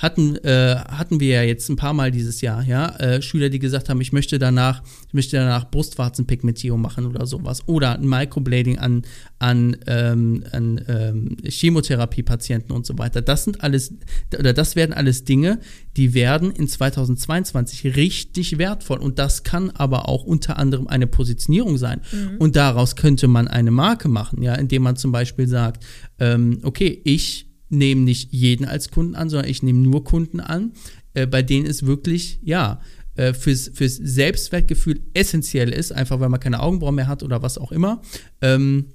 Hatten, 0.00 0.36
äh, 0.36 0.76
hatten 0.76 1.20
wir 1.20 1.28
ja 1.28 1.42
jetzt 1.42 1.68
ein 1.68 1.76
paar 1.76 1.92
Mal 1.92 2.10
dieses 2.10 2.40
Jahr, 2.40 2.64
ja, 2.64 2.96
äh, 2.96 3.20
Schüler, 3.20 3.50
die 3.50 3.58
gesagt 3.58 3.90
haben, 3.90 4.00
ich 4.00 4.12
möchte 4.12 4.38
danach, 4.38 4.82
ich 5.08 5.12
möchte 5.12 5.36
danach 5.36 5.70
Brustwarzenpigmentierung 5.70 6.80
machen 6.80 7.04
oder 7.04 7.26
sowas. 7.26 7.68
Oder 7.68 7.96
ein 7.96 8.08
Microblading 8.08 8.78
an, 8.78 9.02
an, 9.38 9.76
ähm, 9.86 10.42
an 10.52 10.80
ähm, 10.88 11.36
Chemotherapie-Patienten 11.44 12.72
und 12.72 12.86
so 12.86 12.96
weiter. 12.96 13.20
Das 13.20 13.44
sind 13.44 13.62
alles, 13.62 13.92
oder 14.38 14.54
das 14.54 14.74
werden 14.74 14.94
alles 14.94 15.24
Dinge, 15.24 15.60
die 15.98 16.14
werden 16.14 16.50
in 16.50 16.66
2022 16.66 17.94
richtig 17.94 18.56
wertvoll. 18.56 19.00
Und 19.00 19.18
das 19.18 19.42
kann 19.42 19.68
aber 19.68 20.08
auch 20.08 20.24
unter 20.24 20.58
anderem 20.58 20.86
eine 20.86 21.08
Positionierung 21.08 21.76
sein. 21.76 22.00
Und 22.38 22.56
daraus 22.56 22.96
könnte 22.96 23.28
man 23.28 23.48
eine 23.48 23.70
Marke 23.70 24.08
machen, 24.08 24.42
ja, 24.42 24.54
indem 24.54 24.82
man 24.82 24.96
zum 24.96 25.12
Beispiel 25.12 25.46
sagt, 25.46 25.84
ähm, 26.18 26.60
okay, 26.62 27.02
ich 27.04 27.49
nehme 27.70 28.02
nicht 28.02 28.32
jeden 28.32 28.66
als 28.66 28.90
Kunden 28.90 29.14
an, 29.14 29.30
sondern 29.30 29.48
ich 29.48 29.62
nehme 29.62 29.78
nur 29.78 30.04
Kunden 30.04 30.40
an, 30.40 30.72
äh, 31.14 31.26
bei 31.26 31.42
denen 31.42 31.66
es 31.66 31.86
wirklich, 31.86 32.40
ja, 32.42 32.80
äh, 33.16 33.32
fürs, 33.32 33.70
fürs 33.74 33.96
Selbstwertgefühl 33.96 35.00
essentiell 35.14 35.72
ist, 35.72 35.92
einfach 35.92 36.20
weil 36.20 36.28
man 36.28 36.40
keine 36.40 36.60
Augenbrauen 36.60 36.94
mehr 36.94 37.08
hat 37.08 37.22
oder 37.22 37.42
was 37.42 37.58
auch 37.58 37.72
immer. 37.72 38.02
Ähm, 38.40 38.86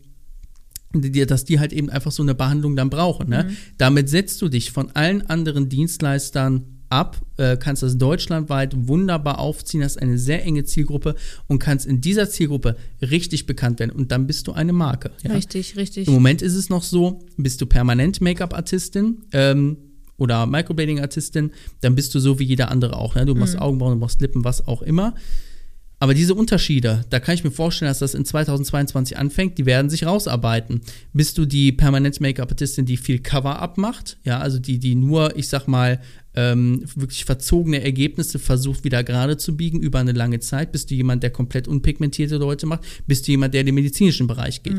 die, 0.93 1.25
dass 1.25 1.43
die 1.43 1.59
halt 1.59 1.73
eben 1.73 1.89
einfach 1.89 2.11
so 2.11 2.23
eine 2.23 2.35
Behandlung 2.35 2.75
dann 2.75 2.89
brauchen. 2.89 3.29
Ne? 3.29 3.51
Damit 3.77 4.09
setzt 4.09 4.41
du 4.41 4.47
dich 4.47 4.71
von 4.71 4.91
allen 4.91 5.23
anderen 5.23 5.67
Dienstleistern 5.67 6.74
ab, 6.89 7.19
äh, 7.37 7.57
kannst 7.57 7.83
das 7.83 7.97
deutschlandweit 7.97 8.87
wunderbar 8.87 9.39
aufziehen, 9.39 9.83
hast 9.83 10.01
eine 10.01 10.17
sehr 10.17 10.43
enge 10.43 10.63
Zielgruppe 10.63 11.15
und 11.47 11.59
kannst 11.59 11.85
in 11.85 12.01
dieser 12.01 12.29
Zielgruppe 12.29 12.75
richtig 13.01 13.45
bekannt 13.45 13.79
werden 13.79 13.91
und 13.91 14.11
dann 14.11 14.27
bist 14.27 14.47
du 14.47 14.53
eine 14.53 14.73
Marke. 14.73 15.11
Ja? 15.23 15.31
Richtig, 15.33 15.75
richtig. 15.77 16.07
Im 16.07 16.13
Moment 16.13 16.41
ist 16.41 16.55
es 16.55 16.69
noch 16.69 16.83
so, 16.83 17.23
bist 17.37 17.61
du 17.61 17.65
permanent 17.65 18.21
Make-up-Artistin 18.21 19.23
ähm, 19.31 19.77
oder 20.17 20.45
Microblading-Artistin, 20.45 21.51
dann 21.81 21.95
bist 21.95 22.15
du 22.15 22.19
so 22.19 22.39
wie 22.39 22.45
jeder 22.45 22.71
andere 22.71 22.97
auch. 22.97 23.15
Ne? 23.15 23.25
Du 23.25 23.35
machst 23.35 23.57
Augenbrauen, 23.59 23.93
du 23.93 23.99
machst 23.99 24.21
Lippen, 24.21 24.43
was 24.43 24.67
auch 24.67 24.81
immer. 24.81 25.15
Aber 25.99 26.13
diese 26.13 26.35
Unterschiede, 26.35 27.05
da 27.09 27.19
kann 27.19 27.35
ich 27.35 27.43
mir 27.43 27.51
vorstellen, 27.51 27.89
dass 27.89 27.99
das 27.99 28.15
in 28.15 28.25
2022 28.25 29.17
anfängt, 29.17 29.57
die 29.57 29.65
werden 29.65 29.89
sich 29.89 30.05
rausarbeiten. 30.05 30.81
Bist 31.13 31.37
du 31.37 31.45
die 31.45 31.71
permanent 31.71 32.19
Make-up-Artistin, 32.19 32.85
die 32.85 32.97
viel 32.97 33.19
Cover-up 33.19 33.77
macht, 33.77 34.17
ja, 34.23 34.39
also 34.39 34.59
die, 34.59 34.77
die 34.77 34.95
nur, 34.95 35.37
ich 35.37 35.47
sag 35.47 35.67
mal, 35.67 36.01
ähm, 36.35 36.83
wirklich 36.95 37.23
verzogene 37.23 37.81
Ergebnisse 37.81 38.39
versucht 38.39 38.83
wieder 38.83 39.03
gerade 39.03 39.37
zu 39.37 39.55
biegen 39.55 39.79
über 39.79 39.99
eine 39.99 40.11
lange 40.11 40.39
Zeit? 40.41 40.73
Bist 40.73 40.91
du 40.91 40.95
jemand, 40.95 41.23
der 41.23 41.29
komplett 41.29 41.67
unpigmentierte 41.67 42.37
Leute 42.37 42.65
macht? 42.65 42.81
Bist 43.07 43.27
du 43.27 43.31
jemand, 43.31 43.53
der 43.53 43.61
in 43.61 43.67
den 43.67 43.75
medizinischen 43.75 44.27
Bereich 44.27 44.61
geht? 44.61 44.75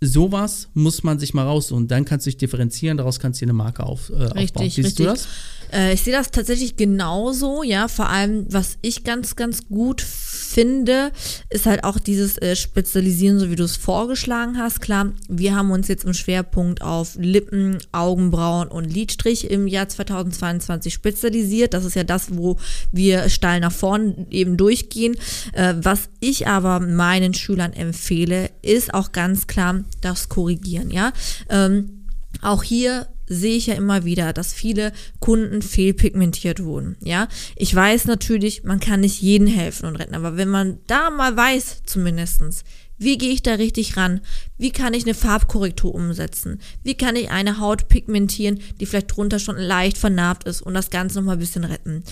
Sowas 0.00 0.68
muss 0.74 1.02
man 1.02 1.18
sich 1.18 1.34
mal 1.34 1.44
raussuchen. 1.44 1.86
Dann 1.86 2.04
kannst 2.04 2.26
du 2.26 2.30
dich 2.30 2.38
differenzieren, 2.38 2.96
daraus 2.96 3.20
kannst 3.20 3.40
du 3.40 3.44
dir 3.44 3.50
eine 3.50 3.58
Marke 3.58 3.84
auf, 3.84 4.10
äh, 4.10 4.14
aufbauen. 4.14 4.38
Richtig, 4.38 4.74
Siehst 4.74 4.98
du 4.98 5.04
richtig. 5.04 5.04
das? 5.04 5.28
Äh, 5.72 5.94
ich 5.94 6.02
sehe 6.02 6.12
das 6.12 6.30
tatsächlich 6.30 6.76
genauso, 6.76 7.62
ja. 7.62 7.88
Vor 7.88 8.08
allem, 8.08 8.46
was 8.50 8.78
ich 8.82 9.04
ganz, 9.04 9.36
ganz 9.36 9.68
gut 9.68 10.00
finde, 10.00 11.12
ist 11.48 11.66
halt 11.66 11.84
auch 11.84 11.98
dieses 11.98 12.36
äh, 12.38 12.56
Spezialisieren, 12.56 13.38
so 13.38 13.50
wie 13.50 13.56
du 13.56 13.64
es 13.64 13.76
vorgeschlagen 13.76 14.58
hast. 14.58 14.80
Klar, 14.80 15.12
wir 15.28 15.54
haben 15.54 15.70
uns 15.70 15.88
jetzt 15.88 16.04
im 16.04 16.14
Schwerpunkt 16.14 16.82
auf 16.82 17.16
Lippen, 17.16 17.78
Augenbrauen 17.92 18.68
und 18.68 18.92
Lidstrich 18.92 19.50
im 19.50 19.66
Jahr 19.66 19.88
2022 19.88 20.92
spezialisiert. 20.92 21.74
Das 21.74 21.84
ist 21.84 21.94
ja 21.94 22.04
das, 22.04 22.36
wo 22.36 22.56
wir 22.90 23.28
steil 23.28 23.60
nach 23.60 23.72
vorn 23.72 24.26
eben 24.30 24.56
durchgehen. 24.56 25.16
Äh, 25.52 25.74
was 25.78 26.10
ich 26.18 26.48
aber 26.48 26.80
meinen 26.80 27.34
Schülern 27.34 27.72
empfehle, 27.72 28.50
ist 28.62 28.92
auch 28.92 29.12
ganz 29.12 29.46
klar 29.46 29.84
das 30.00 30.28
Korrigieren, 30.28 30.90
ja. 30.90 31.12
Ähm, 31.48 32.06
auch 32.42 32.62
hier 32.62 33.06
sehe 33.30 33.56
ich 33.56 33.68
ja 33.68 33.74
immer 33.74 34.04
wieder, 34.04 34.32
dass 34.32 34.52
viele 34.52 34.92
Kunden 35.20 35.62
fehlpigmentiert 35.62 36.62
wurden. 36.62 36.96
Ja, 37.02 37.28
ich 37.56 37.74
weiß 37.74 38.06
natürlich, 38.06 38.64
man 38.64 38.80
kann 38.80 39.00
nicht 39.00 39.22
jeden 39.22 39.46
helfen 39.46 39.86
und 39.86 39.96
retten, 39.96 40.14
aber 40.14 40.36
wenn 40.36 40.48
man 40.48 40.78
da 40.88 41.10
mal 41.10 41.36
weiß, 41.36 41.84
zumindestens, 41.86 42.64
wie 42.98 43.16
gehe 43.16 43.32
ich 43.32 43.42
da 43.42 43.54
richtig 43.54 43.96
ran? 43.96 44.20
Wie 44.58 44.72
kann 44.72 44.92
ich 44.92 45.04
eine 45.04 45.14
Farbkorrektur 45.14 45.94
umsetzen? 45.94 46.60
Wie 46.82 46.94
kann 46.94 47.16
ich 47.16 47.30
eine 47.30 47.58
Haut 47.58 47.88
pigmentieren, 47.88 48.60
die 48.78 48.84
vielleicht 48.84 49.16
drunter 49.16 49.38
schon 49.38 49.56
leicht 49.56 49.96
vernarbt 49.96 50.46
ist 50.46 50.60
und 50.60 50.74
das 50.74 50.90
Ganze 50.90 51.18
nochmal 51.18 51.36
ein 51.36 51.40
bisschen 51.40 51.64
retten? 51.64 52.04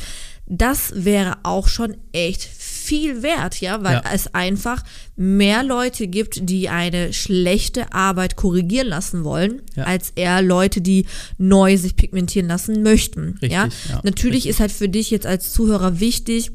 Das 0.47 1.05
wäre 1.05 1.37
auch 1.43 1.69
schon 1.69 1.99
echt 2.13 2.43
viel 2.89 3.23
wert, 3.23 3.61
ja, 3.61 3.83
weil 3.85 3.95
Ja. 4.05 4.05
es 4.15 4.35
einfach 4.35 4.83
mehr 5.17 5.63
Leute 5.63 6.07
gibt, 6.09 6.49
die 6.49 6.69
eine 6.69 7.13
schlechte 7.13 7.93
Arbeit 7.93 8.37
korrigieren 8.37 8.89
lassen 8.89 9.25
wollen, 9.25 9.63
Ja. 9.77 9.85
als 9.85 10.13
eher 10.17 10.41
Leute, 10.43 10.81
die 10.81 11.07
neu 11.39 11.77
sich 11.77 11.97
pigmentieren 11.97 12.49
lassen 12.49 12.83
möchten. 12.83 13.33
Richtig, 13.43 13.53
ja? 13.53 13.69
ja, 13.91 14.01
Natürlich 14.05 14.37
richtig. 14.47 14.51
ist 14.51 14.61
halt 14.61 14.73
für 14.73 14.89
dich 14.89 15.11
jetzt 15.11 15.27
als 15.27 15.53
Zuhörer 15.53 16.01
wichtig, 16.01 16.51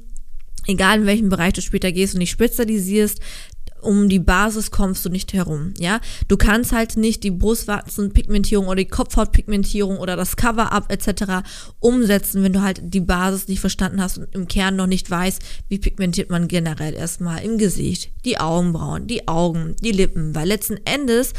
egal 0.67 1.02
in 1.02 1.06
welchem 1.06 1.30
Bereich 1.30 1.54
du 1.54 1.62
später 1.62 1.91
gehst 1.91 2.13
und 2.13 2.22
dich 2.22 2.32
spezialisierst, 2.32 3.19
um 3.84 4.10
die 4.10 4.19
Basis 4.19 4.72
kommst 4.72 5.06
du 5.06 5.10
nicht 5.10 5.34
herum, 5.34 5.74
ja. 5.78 6.00
Du 6.28 6.38
kannst 6.38 6.72
halt 6.72 6.98
nicht 6.98 7.24
die 7.24 7.32
Brustwarzenpigmentierung 7.32 8.67
oder 8.67 8.78
die 8.78 8.88
Kopfhautpigmentierung 8.88 9.98
oder 9.98 10.15
das 10.15 10.36
Cover-up 10.36 10.91
etc. 10.91 11.46
umsetzen, 11.80 12.43
wenn 12.43 12.54
du 12.54 12.62
halt 12.62 12.82
die 12.84 13.02
Basis 13.02 13.48
nicht 13.48 13.60
verstanden 13.60 14.02
hast 14.02 14.17
und 14.17 14.34
im 14.34 14.48
Kern 14.48 14.76
noch 14.76 14.88
nicht 14.88 15.10
weißt, 15.10 15.41
wie 15.69 15.80
pigmentiert 15.80 16.30
man 16.30 16.48
generell 16.48 16.93
erstmal 16.93 17.43
im 17.43 17.58
Gesicht, 17.58 18.12
die 18.26 18.39
Augenbrauen, 18.39 19.08
die 19.08 19.28
Augen, 19.28 19.76
die 19.82 19.91
Lippen, 19.91 20.34
weil 20.36 20.48
letzten 20.48 20.78
Endes 20.86 21.34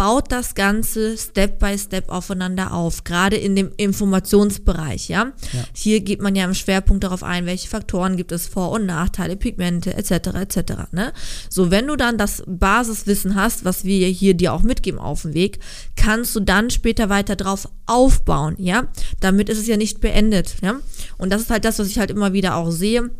baut 0.00 0.32
das 0.32 0.54
Ganze 0.54 1.18
Step 1.18 1.58
by 1.58 1.76
Step 1.76 2.08
aufeinander 2.08 2.72
auf, 2.72 3.04
gerade 3.04 3.36
in 3.36 3.54
dem 3.54 3.70
Informationsbereich, 3.76 5.10
ja? 5.10 5.34
ja? 5.52 5.64
Hier 5.74 6.00
geht 6.00 6.22
man 6.22 6.34
ja 6.34 6.46
im 6.46 6.54
Schwerpunkt 6.54 7.04
darauf 7.04 7.22
ein, 7.22 7.44
welche 7.44 7.68
Faktoren 7.68 8.16
gibt 8.16 8.32
es, 8.32 8.46
Vor- 8.46 8.70
und 8.70 8.86
Nachteile, 8.86 9.36
Pigmente 9.36 9.92
etc. 9.92 10.28
etc. 10.40 10.72
Ne? 10.92 11.12
So, 11.50 11.70
wenn 11.70 11.86
du 11.86 11.96
dann 11.96 12.16
das 12.16 12.42
Basiswissen 12.46 13.34
hast, 13.34 13.66
was 13.66 13.84
wir 13.84 14.08
hier 14.08 14.32
dir 14.32 14.54
auch 14.54 14.62
mitgeben 14.62 14.98
auf 14.98 15.20
dem 15.20 15.34
Weg, 15.34 15.58
kannst 15.96 16.34
du 16.34 16.40
dann 16.40 16.70
später 16.70 17.10
weiter 17.10 17.36
drauf 17.36 17.68
aufbauen, 17.84 18.54
ja? 18.56 18.84
Damit 19.20 19.50
ist 19.50 19.58
es 19.58 19.66
ja 19.66 19.76
nicht 19.76 20.00
beendet, 20.00 20.56
ja? 20.62 20.76
Und 21.18 21.28
das 21.28 21.42
ist 21.42 21.50
halt 21.50 21.66
das, 21.66 21.78
was 21.78 21.88
ich 21.88 21.98
halt 21.98 22.10
immer 22.10 22.32
wieder 22.32 22.56
auch 22.56 22.70
sehe 22.70 23.10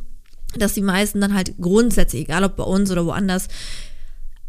dass 0.56 0.74
die 0.74 0.82
meisten 0.82 1.20
dann 1.20 1.32
halt 1.32 1.54
grundsätzlich, 1.60 2.22
egal 2.22 2.42
ob 2.42 2.56
bei 2.56 2.64
uns 2.64 2.90
oder 2.90 3.06
woanders, 3.06 3.46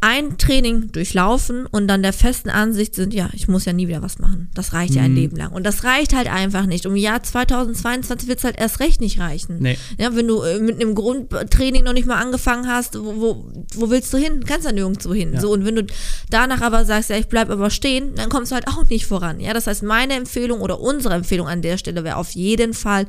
ein 0.02 0.36
Training 0.36 0.90
durchlaufen 0.90 1.64
und 1.64 1.86
dann 1.86 2.02
der 2.02 2.12
festen 2.12 2.50
Ansicht 2.50 2.96
sind, 2.96 3.14
ja, 3.14 3.30
ich 3.34 3.46
muss 3.46 3.66
ja 3.66 3.72
nie 3.72 3.86
wieder 3.86 4.02
was 4.02 4.18
machen. 4.18 4.50
Das 4.52 4.72
reicht 4.72 4.94
ja 4.94 5.02
ein 5.02 5.12
mhm. 5.12 5.16
Leben 5.16 5.36
lang. 5.36 5.52
Und 5.52 5.64
das 5.64 5.84
reicht 5.84 6.12
halt 6.12 6.26
einfach 6.26 6.66
nicht. 6.66 6.86
Um 6.86 6.96
Jahr 6.96 7.22
2022 7.22 8.28
wird 8.28 8.38
es 8.38 8.44
halt 8.44 8.58
erst 8.58 8.80
recht 8.80 9.00
nicht 9.00 9.20
reichen. 9.20 9.58
Nee. 9.60 9.78
Ja, 9.98 10.16
wenn 10.16 10.26
du 10.26 10.42
äh, 10.42 10.58
mit 10.58 10.80
einem 10.80 10.96
Grundtraining 10.96 11.84
noch 11.84 11.92
nicht 11.92 12.08
mal 12.08 12.20
angefangen 12.20 12.66
hast, 12.66 12.98
wo, 12.98 13.20
wo, 13.20 13.52
wo 13.76 13.90
willst 13.90 14.12
du 14.12 14.18
hin? 14.18 14.42
Kannst 14.44 14.66
ja 14.66 14.72
nirgendwo 14.72 15.14
hin. 15.14 15.34
Ja. 15.34 15.40
So, 15.40 15.52
und 15.52 15.64
wenn 15.64 15.76
du 15.76 15.86
danach 16.30 16.62
aber 16.62 16.84
sagst, 16.84 17.08
ja, 17.08 17.16
ich 17.16 17.28
bleib 17.28 17.48
aber 17.48 17.70
stehen, 17.70 18.16
dann 18.16 18.28
kommst 18.28 18.50
du 18.50 18.56
halt 18.56 18.66
auch 18.66 18.88
nicht 18.88 19.06
voran. 19.06 19.38
Ja, 19.38 19.54
das 19.54 19.68
heißt, 19.68 19.84
meine 19.84 20.14
Empfehlung 20.14 20.62
oder 20.62 20.80
unsere 20.80 21.14
Empfehlung 21.14 21.46
an 21.46 21.62
der 21.62 21.78
Stelle 21.78 22.02
wäre 22.02 22.16
auf 22.16 22.32
jeden 22.32 22.74
Fall, 22.74 23.06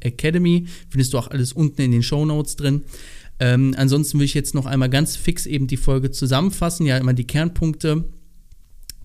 Academy. 0.00 0.66
Findest 0.88 1.12
du 1.12 1.18
auch 1.18 1.28
alles 1.28 1.52
unten 1.52 1.82
in 1.82 1.90
den 1.90 2.02
Show 2.02 2.24
Notes 2.24 2.56
drin. 2.56 2.82
Ähm, 3.38 3.74
ansonsten 3.76 4.18
will 4.18 4.24
ich 4.24 4.34
jetzt 4.34 4.54
noch 4.54 4.66
einmal 4.66 4.90
ganz 4.90 5.16
fix 5.16 5.46
eben 5.46 5.66
die 5.66 5.76
Folge 5.76 6.10
zusammenfassen, 6.10 6.86
ja, 6.86 6.96
immer 6.98 7.12
die 7.12 7.26
Kernpunkte, 7.26 8.04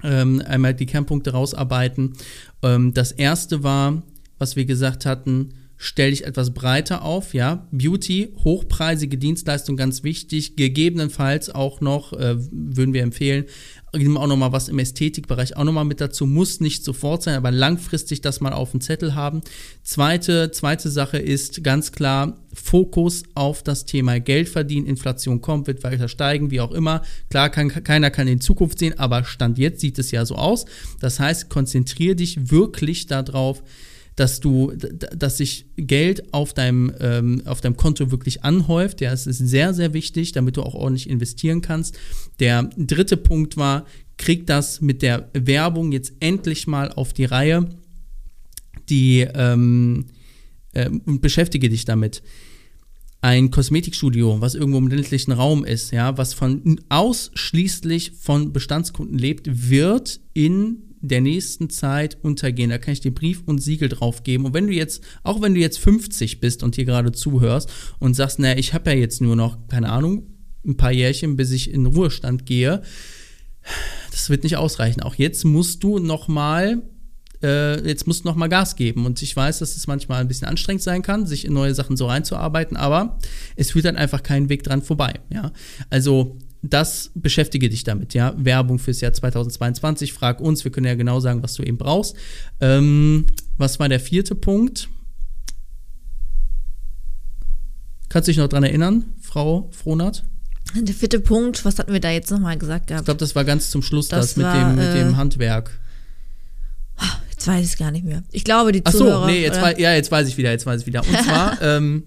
ähm, 0.04 0.42
einmal 0.46 0.74
die 0.74 0.86
Kernpunkte 0.86 1.32
rausarbeiten. 1.32 2.14
Ähm, 2.62 2.94
das 2.94 3.12
erste 3.12 3.64
war, 3.64 4.04
was 4.38 4.56
wir 4.56 4.66
gesagt 4.66 5.06
hatten, 5.06 5.54
stell 5.78 6.10
dich 6.10 6.26
etwas 6.26 6.54
breiter 6.54 7.04
auf, 7.04 7.34
ja. 7.34 7.68
Beauty, 7.72 8.34
hochpreisige 8.44 9.18
Dienstleistung, 9.18 9.78
ganz 9.78 10.04
wichtig. 10.04 10.56
Gegebenenfalls 10.56 11.50
auch 11.50 11.82
noch, 11.82 12.14
äh, 12.14 12.36
würden 12.52 12.94
wir 12.94 13.04
empfehlen, 13.04 13.46
nehmen 14.04 14.18
auch 14.18 14.28
noch 14.28 14.38
mal 14.38 14.52
was 14.52 14.70
im 14.70 14.80
Ästhetikbereich 14.80 15.56
auch 15.58 15.64
noch 15.64 15.74
mal 15.74 15.84
mit 15.84 16.02
dazu. 16.02 16.26
Muss 16.26 16.60
nicht 16.60 16.84
sofort 16.84 17.24
sein, 17.24 17.36
aber 17.36 17.52
langfristig 17.52 18.22
das 18.22 18.42
mal 18.42 18.54
auf 18.54 18.72
dem 18.72 18.82
Zettel 18.82 19.16
haben. 19.16 19.42
Zweite, 19.84 20.52
zweite 20.52 20.90
Sache 20.90 21.18
ist 21.18 21.64
ganz 21.64 21.92
klar 21.92 22.38
Fokus 22.54 23.24
auf 23.36 23.64
das 23.64 23.86
Thema 23.86 24.20
Geld 24.20 24.50
verdienen. 24.50 24.88
Inflation 24.88 25.42
kommt, 25.42 25.68
wird 25.68 25.84
weiter 25.84 26.08
steigen, 26.08 26.52
wie 26.52 26.62
auch 26.62 26.72
immer. 26.72 27.02
Klar, 27.30 27.50
kann, 27.50 27.70
keiner 27.70 28.10
kann 28.10 28.28
in 28.28 28.42
Zukunft 28.42 28.80
sehen, 28.80 28.98
aber 28.98 29.24
Stand 29.24 29.58
jetzt 29.58 29.82
sieht 29.82 30.00
es 30.00 30.12
ja 30.12 30.26
so 30.26 30.36
aus. 30.36 30.66
Das 31.00 31.20
heißt, 31.20 31.50
konzentriere 31.50 32.16
dich 32.16 32.52
wirklich 32.52 33.08
darauf, 33.08 33.64
dass 34.18 34.40
du, 34.40 34.74
dass 34.76 35.38
sich 35.38 35.68
Geld 35.78 36.34
auf 36.34 36.54
deinem, 36.54 36.92
ähm, 37.00 37.44
auf 37.46 37.62
deinem 37.62 37.78
Konto 37.78 38.10
wirklich 38.12 38.44
anhäuft. 38.44 39.00
Ja, 39.00 39.14
es 39.14 39.28
ist 39.28 39.38
sehr, 39.38 39.76
sehr 39.76 39.94
wichtig, 39.94 40.32
damit 40.32 40.58
du 40.58 40.64
auch 40.64 40.74
ordentlich 40.74 41.08
investieren 41.08 41.62
kannst. 41.62 41.98
Der 42.40 42.64
dritte 42.76 43.16
Punkt 43.16 43.58
war, 43.58 43.86
krieg 44.18 44.48
das 44.48 44.82
mit 44.82 45.04
der 45.04 45.30
Werbung 45.34 45.92
jetzt 45.92 46.14
endlich 46.20 46.66
mal 46.66 46.92
auf 46.92 47.14
die 47.14 47.26
Reihe. 47.26 47.70
Die 48.90 49.20
ähm, 49.36 50.08
äh, 50.74 50.90
und 50.90 51.22
beschäftige 51.22 51.70
dich 51.70 51.86
damit 51.86 52.24
ein 53.22 53.52
Kosmetikstudio, 53.52 54.42
was 54.42 54.56
irgendwo 54.56 54.80
im 54.80 54.88
ländlichen 54.88 55.32
Raum 55.32 55.64
ist, 55.64 55.92
ja, 55.92 56.18
was 56.18 56.34
von 56.34 56.80
ausschließlich 56.90 58.14
von 58.20 58.52
Bestandskunden 58.52 59.18
lebt, 59.18 59.70
wird 59.70 60.22
in 60.34 60.87
der 61.02 61.22
nächsten 61.22 61.70
Zeit 61.70 62.18
untergehen. 62.22 62.70
Da 62.70 62.78
kann 62.78 62.94
ich 62.94 63.02
dir 63.02 63.14
Brief 63.14 63.44
und 63.46 63.60
Siegel 63.60 63.90
drauf 63.90 64.24
geben. 64.24 64.46
Und 64.46 64.54
wenn 64.54 64.68
du 64.68 64.74
jetzt, 64.74 65.04
auch 65.24 65.42
wenn 65.42 65.54
du 65.54 65.60
jetzt 65.60 65.80
50 65.80 66.40
bist 66.40 66.64
und 66.64 66.76
hier 66.76 66.86
gerade 66.86 67.12
zuhörst 67.12 67.70
und 68.00 68.16
sagst, 68.16 68.40
naja, 68.40 68.58
ich 68.58 68.74
habe 68.74 68.92
ja 68.92 68.98
jetzt 68.98 69.22
nur 69.22 69.36
noch, 69.36 69.68
keine 69.68 69.90
Ahnung, 69.90 70.28
ein 70.66 70.78
paar 70.78 70.92
Jährchen, 70.92 71.36
bis 71.36 71.52
ich 71.52 71.72
in 71.72 71.86
Ruhestand 71.86 72.46
gehe, 72.46 72.82
das 74.12 74.30
wird 74.30 74.44
nicht 74.44 74.58
ausreichen. 74.58 75.02
Auch 75.02 75.16
jetzt 75.16 75.46
musst 75.46 75.84
du 75.84 76.00
noch 76.00 76.28
mal 76.28 76.82
äh, 77.44 77.88
jetzt 77.88 78.08
musst 78.08 78.26
du 78.26 78.30
noch 78.30 78.50
Gas 78.50 78.76
geben. 78.76 79.06
Und 79.06 79.22
ich 79.22 79.36
weiß, 79.36 79.60
dass 79.60 79.76
es 79.76 79.88
manchmal 79.88 80.22
ein 80.22 80.28
bisschen 80.28 80.48
anstrengend 80.48 80.82
sein 80.82 81.02
kann, 81.02 81.28
sich 81.28 81.46
in 81.46 81.54
neue 81.54 81.74
Sachen 81.74 81.98
so 81.98 82.08
reinzuarbeiten, 82.08 82.78
aber 82.78 83.20
es 83.56 83.72
führt 83.72 83.86
dann 83.86 83.96
einfach 83.96 84.24
keinen 84.24 84.50
Weg 84.50 84.64
dran 84.64 84.82
vorbei. 84.82 85.20
Ja? 85.30 85.52
Also 85.90 86.38
das 86.62 87.12
beschäftige 87.14 87.70
dich 87.70 87.84
damit, 87.84 88.14
ja. 88.14 88.34
Werbung 88.38 88.80
fürs 88.80 89.02
Jahr 89.02 89.14
2022, 89.14 90.14
frag 90.14 90.42
uns, 90.42 90.64
wir 90.64 90.72
können 90.72 90.86
ja 90.86 90.96
genau 90.96 91.20
sagen, 91.20 91.44
was 91.44 91.54
du 91.54 91.64
eben 91.64 91.78
brauchst. 91.78 92.16
Ähm, 92.60 93.26
was 93.58 93.80
war 93.80 93.90
der 93.90 94.00
vierte 94.00 94.36
Punkt? 94.36 94.90
Kannst 98.10 98.28
du 98.28 98.32
dich 98.32 98.38
noch 98.38 98.48
dran 98.48 98.64
erinnern, 98.64 99.06
Frau 99.22 99.70
Frohnert? 99.72 100.24
Der 100.76 100.96
vierte 100.96 101.20
Punkt, 101.20 101.64
was 101.66 101.80
hatten 101.80 101.94
wir 101.94 102.00
da 102.00 102.12
jetzt 102.12 102.30
nochmal 102.30 102.58
gesagt 102.58 102.88
gehabt? 102.88 103.02
Ich 103.02 103.06
glaube, 103.06 103.20
das 103.20 103.36
war 103.36 103.46
ganz 103.46 103.70
zum 103.70 103.82
Schluss 103.82 104.10
das, 104.10 104.28
das 104.28 104.38
mit, 104.38 104.46
war, 104.46 104.70
dem, 104.70 104.76
mit 104.76 104.86
äh, 104.86 105.04
dem 105.04 105.18
Handwerk. 105.18 105.80
Jetzt 107.30 107.48
weiß 107.48 107.66
ich 107.66 107.72
es 107.74 107.78
gar 107.78 107.92
nicht 107.92 108.04
mehr. 108.04 108.24
Ich 108.32 108.44
glaube, 108.44 108.72
die 108.72 108.82
Ach 108.84 108.92
Zuhörer... 108.92 109.22
So, 109.22 109.26
nee, 109.28 109.42
jetzt, 109.44 109.60
ja, 109.78 109.94
jetzt 109.94 110.12
weiß 110.12 110.28
ich 110.28 110.38
wieder, 110.38 110.52
jetzt 110.52 110.66
weiß 110.66 110.82
ich 110.82 110.88
wieder. 110.88 111.02
Und 111.08 111.18
zwar, 111.24 111.62
ähm, 111.62 112.04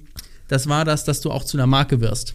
das 0.49 0.69
war 0.69 0.85
das, 0.85 1.05
dass 1.05 1.21
du 1.21 1.31
auch 1.31 1.45
zu 1.45 1.57
einer 1.57 1.69
Marke 1.69 2.01
wirst 2.01 2.35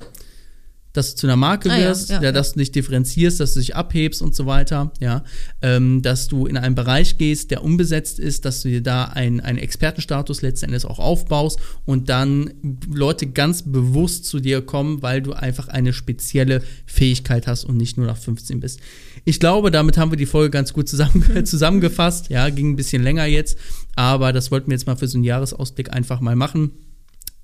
dass 0.95 1.11
du 1.11 1.21
zu 1.21 1.27
einer 1.27 1.35
Marke 1.35 1.71
ah, 1.71 1.77
wirst, 1.77 2.09
ja, 2.09 2.17
ja, 2.17 2.23
ja, 2.23 2.31
dass 2.31 2.53
du 2.53 2.59
dich 2.59 2.71
differenzierst, 2.71 3.39
dass 3.39 3.53
du 3.53 3.59
dich 3.59 3.75
abhebst 3.75 4.21
und 4.21 4.35
so 4.35 4.45
weiter, 4.45 4.91
ja, 4.99 5.23
ähm, 5.61 6.01
dass 6.01 6.27
du 6.27 6.45
in 6.45 6.57
einen 6.57 6.75
Bereich 6.75 7.17
gehst, 7.17 7.51
der 7.51 7.63
unbesetzt 7.63 8.19
ist, 8.19 8.45
dass 8.45 8.61
du 8.61 8.69
dir 8.69 8.81
da 8.81 9.05
einen, 9.05 9.39
einen 9.39 9.57
Expertenstatus 9.57 10.41
letztendlich 10.41 10.85
auch 10.85 10.99
aufbaust 10.99 11.59
und 11.85 12.09
dann 12.09 12.53
Leute 12.91 13.27
ganz 13.27 13.63
bewusst 13.63 14.25
zu 14.25 14.39
dir 14.39 14.61
kommen, 14.61 15.01
weil 15.01 15.21
du 15.21 15.33
einfach 15.33 15.67
eine 15.67 15.93
spezielle 15.93 16.61
Fähigkeit 16.85 17.47
hast 17.47 17.65
und 17.65 17.77
nicht 17.77 17.97
nur 17.97 18.07
nach 18.07 18.17
15 18.17 18.59
bist. 18.59 18.79
Ich 19.25 19.39
glaube, 19.39 19.71
damit 19.71 19.97
haben 19.97 20.11
wir 20.11 20.17
die 20.17 20.25
Folge 20.25 20.51
ganz 20.51 20.73
gut 20.73 20.87
zusammen, 20.87 21.23
zusammengefasst, 21.45 22.29
ja, 22.29 22.49
ging 22.49 22.71
ein 22.71 22.75
bisschen 22.75 23.03
länger 23.03 23.25
jetzt, 23.25 23.57
aber 23.95 24.33
das 24.33 24.51
wollten 24.51 24.69
wir 24.69 24.75
jetzt 24.75 24.87
mal 24.87 24.95
für 24.95 25.07
so 25.07 25.17
einen 25.17 25.23
Jahresausblick 25.23 25.91
einfach 25.91 26.19
mal 26.21 26.35
machen. 26.35 26.71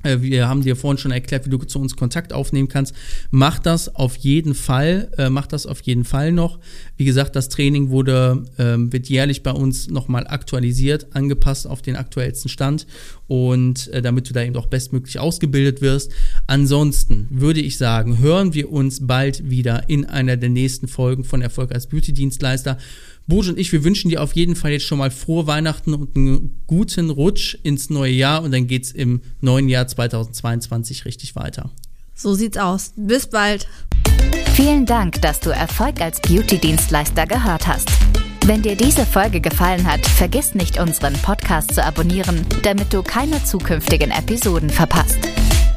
Äh, 0.04 0.22
wir 0.22 0.48
haben 0.48 0.62
dir 0.62 0.76
vorhin 0.76 0.98
schon 0.98 1.12
erklärt, 1.12 1.46
wie 1.46 1.50
du 1.50 1.58
zu 1.60 1.80
uns 1.80 1.96
Kontakt 1.96 2.34
aufnehmen 2.34 2.68
kannst. 2.68 2.94
Mach 3.30 3.60
das 3.60 3.96
auf 3.96 4.16
jeden 4.18 4.54
Fall, 4.54 5.12
äh, 5.18 5.30
mach 5.30 5.48
das 5.48 5.66
auf 5.66 5.82
jeden 5.82 6.04
Fall 6.04 6.32
noch. 6.32 6.60
Wie 6.98 7.06
gesagt, 7.06 7.36
das 7.36 7.50
Training 7.50 7.90
wurde, 7.90 8.44
ähm, 8.58 8.92
wird 8.94 9.08
jährlich 9.10 9.44
bei 9.44 9.52
uns 9.52 9.90
nochmal 9.90 10.28
aktualisiert, 10.28 11.08
angepasst 11.16 11.68
auf 11.68 11.82
den 11.82 11.96
aktuellsten 11.96 12.50
Stand 12.50 12.86
und 13.28 13.88
äh, 13.90 14.02
damit 14.02 14.30
du 14.30 14.34
da 14.34 14.44
eben 14.44 14.56
auch 14.56 14.68
bestmöglich 14.68 15.20
ausgebildet 15.20 15.82
wirst. 15.82 16.12
Ansonsten 16.48 17.28
würde 17.30 17.62
ich 17.62 17.78
sagen, 17.78 18.20
hören 18.20 18.54
wir 18.54 18.72
uns 18.72 19.08
bald 19.08 19.50
wieder 19.50 19.90
in 19.90 20.06
einer 20.06 20.38
der 20.38 20.50
nächsten 20.50 20.88
Folgen 20.88 21.24
von 21.24 21.42
Erfolg 21.42 21.74
als 21.74 21.88
Beauty-Dienstleister. 21.88 22.78
Bojo 23.32 23.52
und 23.52 23.58
ich, 23.58 23.72
wir 23.72 23.86
wünschen 23.86 24.10
dir 24.10 24.22
auf 24.22 24.34
jeden 24.34 24.58
Fall 24.58 24.72
jetzt 24.72 24.84
schon 24.84 24.98
mal 24.98 25.10
frohe 25.10 25.48
Weihnachten 25.48 25.94
und 25.94 26.18
einen 26.18 26.62
guten 26.68 27.10
Rutsch 27.10 27.58
ins 27.64 27.90
neue 27.90 28.12
Jahr 28.12 28.44
und 28.44 28.52
dann 28.52 28.68
geht's 28.68 28.92
im 28.92 29.22
neuen 29.40 29.70
Jahr 29.70 29.88
2022 29.88 31.06
richtig 31.06 31.34
weiter. 31.38 31.70
So 32.14 32.34
sieht's 32.34 32.58
aus. 32.58 32.92
Bis 32.98 33.28
bald. 33.28 33.68
Vielen 34.54 34.86
Dank, 34.86 35.22
dass 35.22 35.40
du 35.40 35.50
Erfolg 35.50 36.02
als 36.02 36.20
Beauty-Dienstleister 36.20 37.26
gehört 37.26 37.68
hast. 37.68 37.88
Wenn 38.46 38.64
dir 38.64 38.76
diese 38.76 39.06
Folge 39.06 39.40
gefallen 39.40 39.90
hat, 39.90 40.06
vergiss 40.06 40.54
nicht, 40.54 40.78
unseren 40.78 41.14
Podcast 41.14 41.74
zu 41.74 41.82
abonnieren, 41.82 42.46
damit 42.64 42.92
du 42.92 43.02
keine 43.02 43.42
zukünftigen 43.46 44.12
Episoden 44.12 44.70
verpasst. 44.70 45.20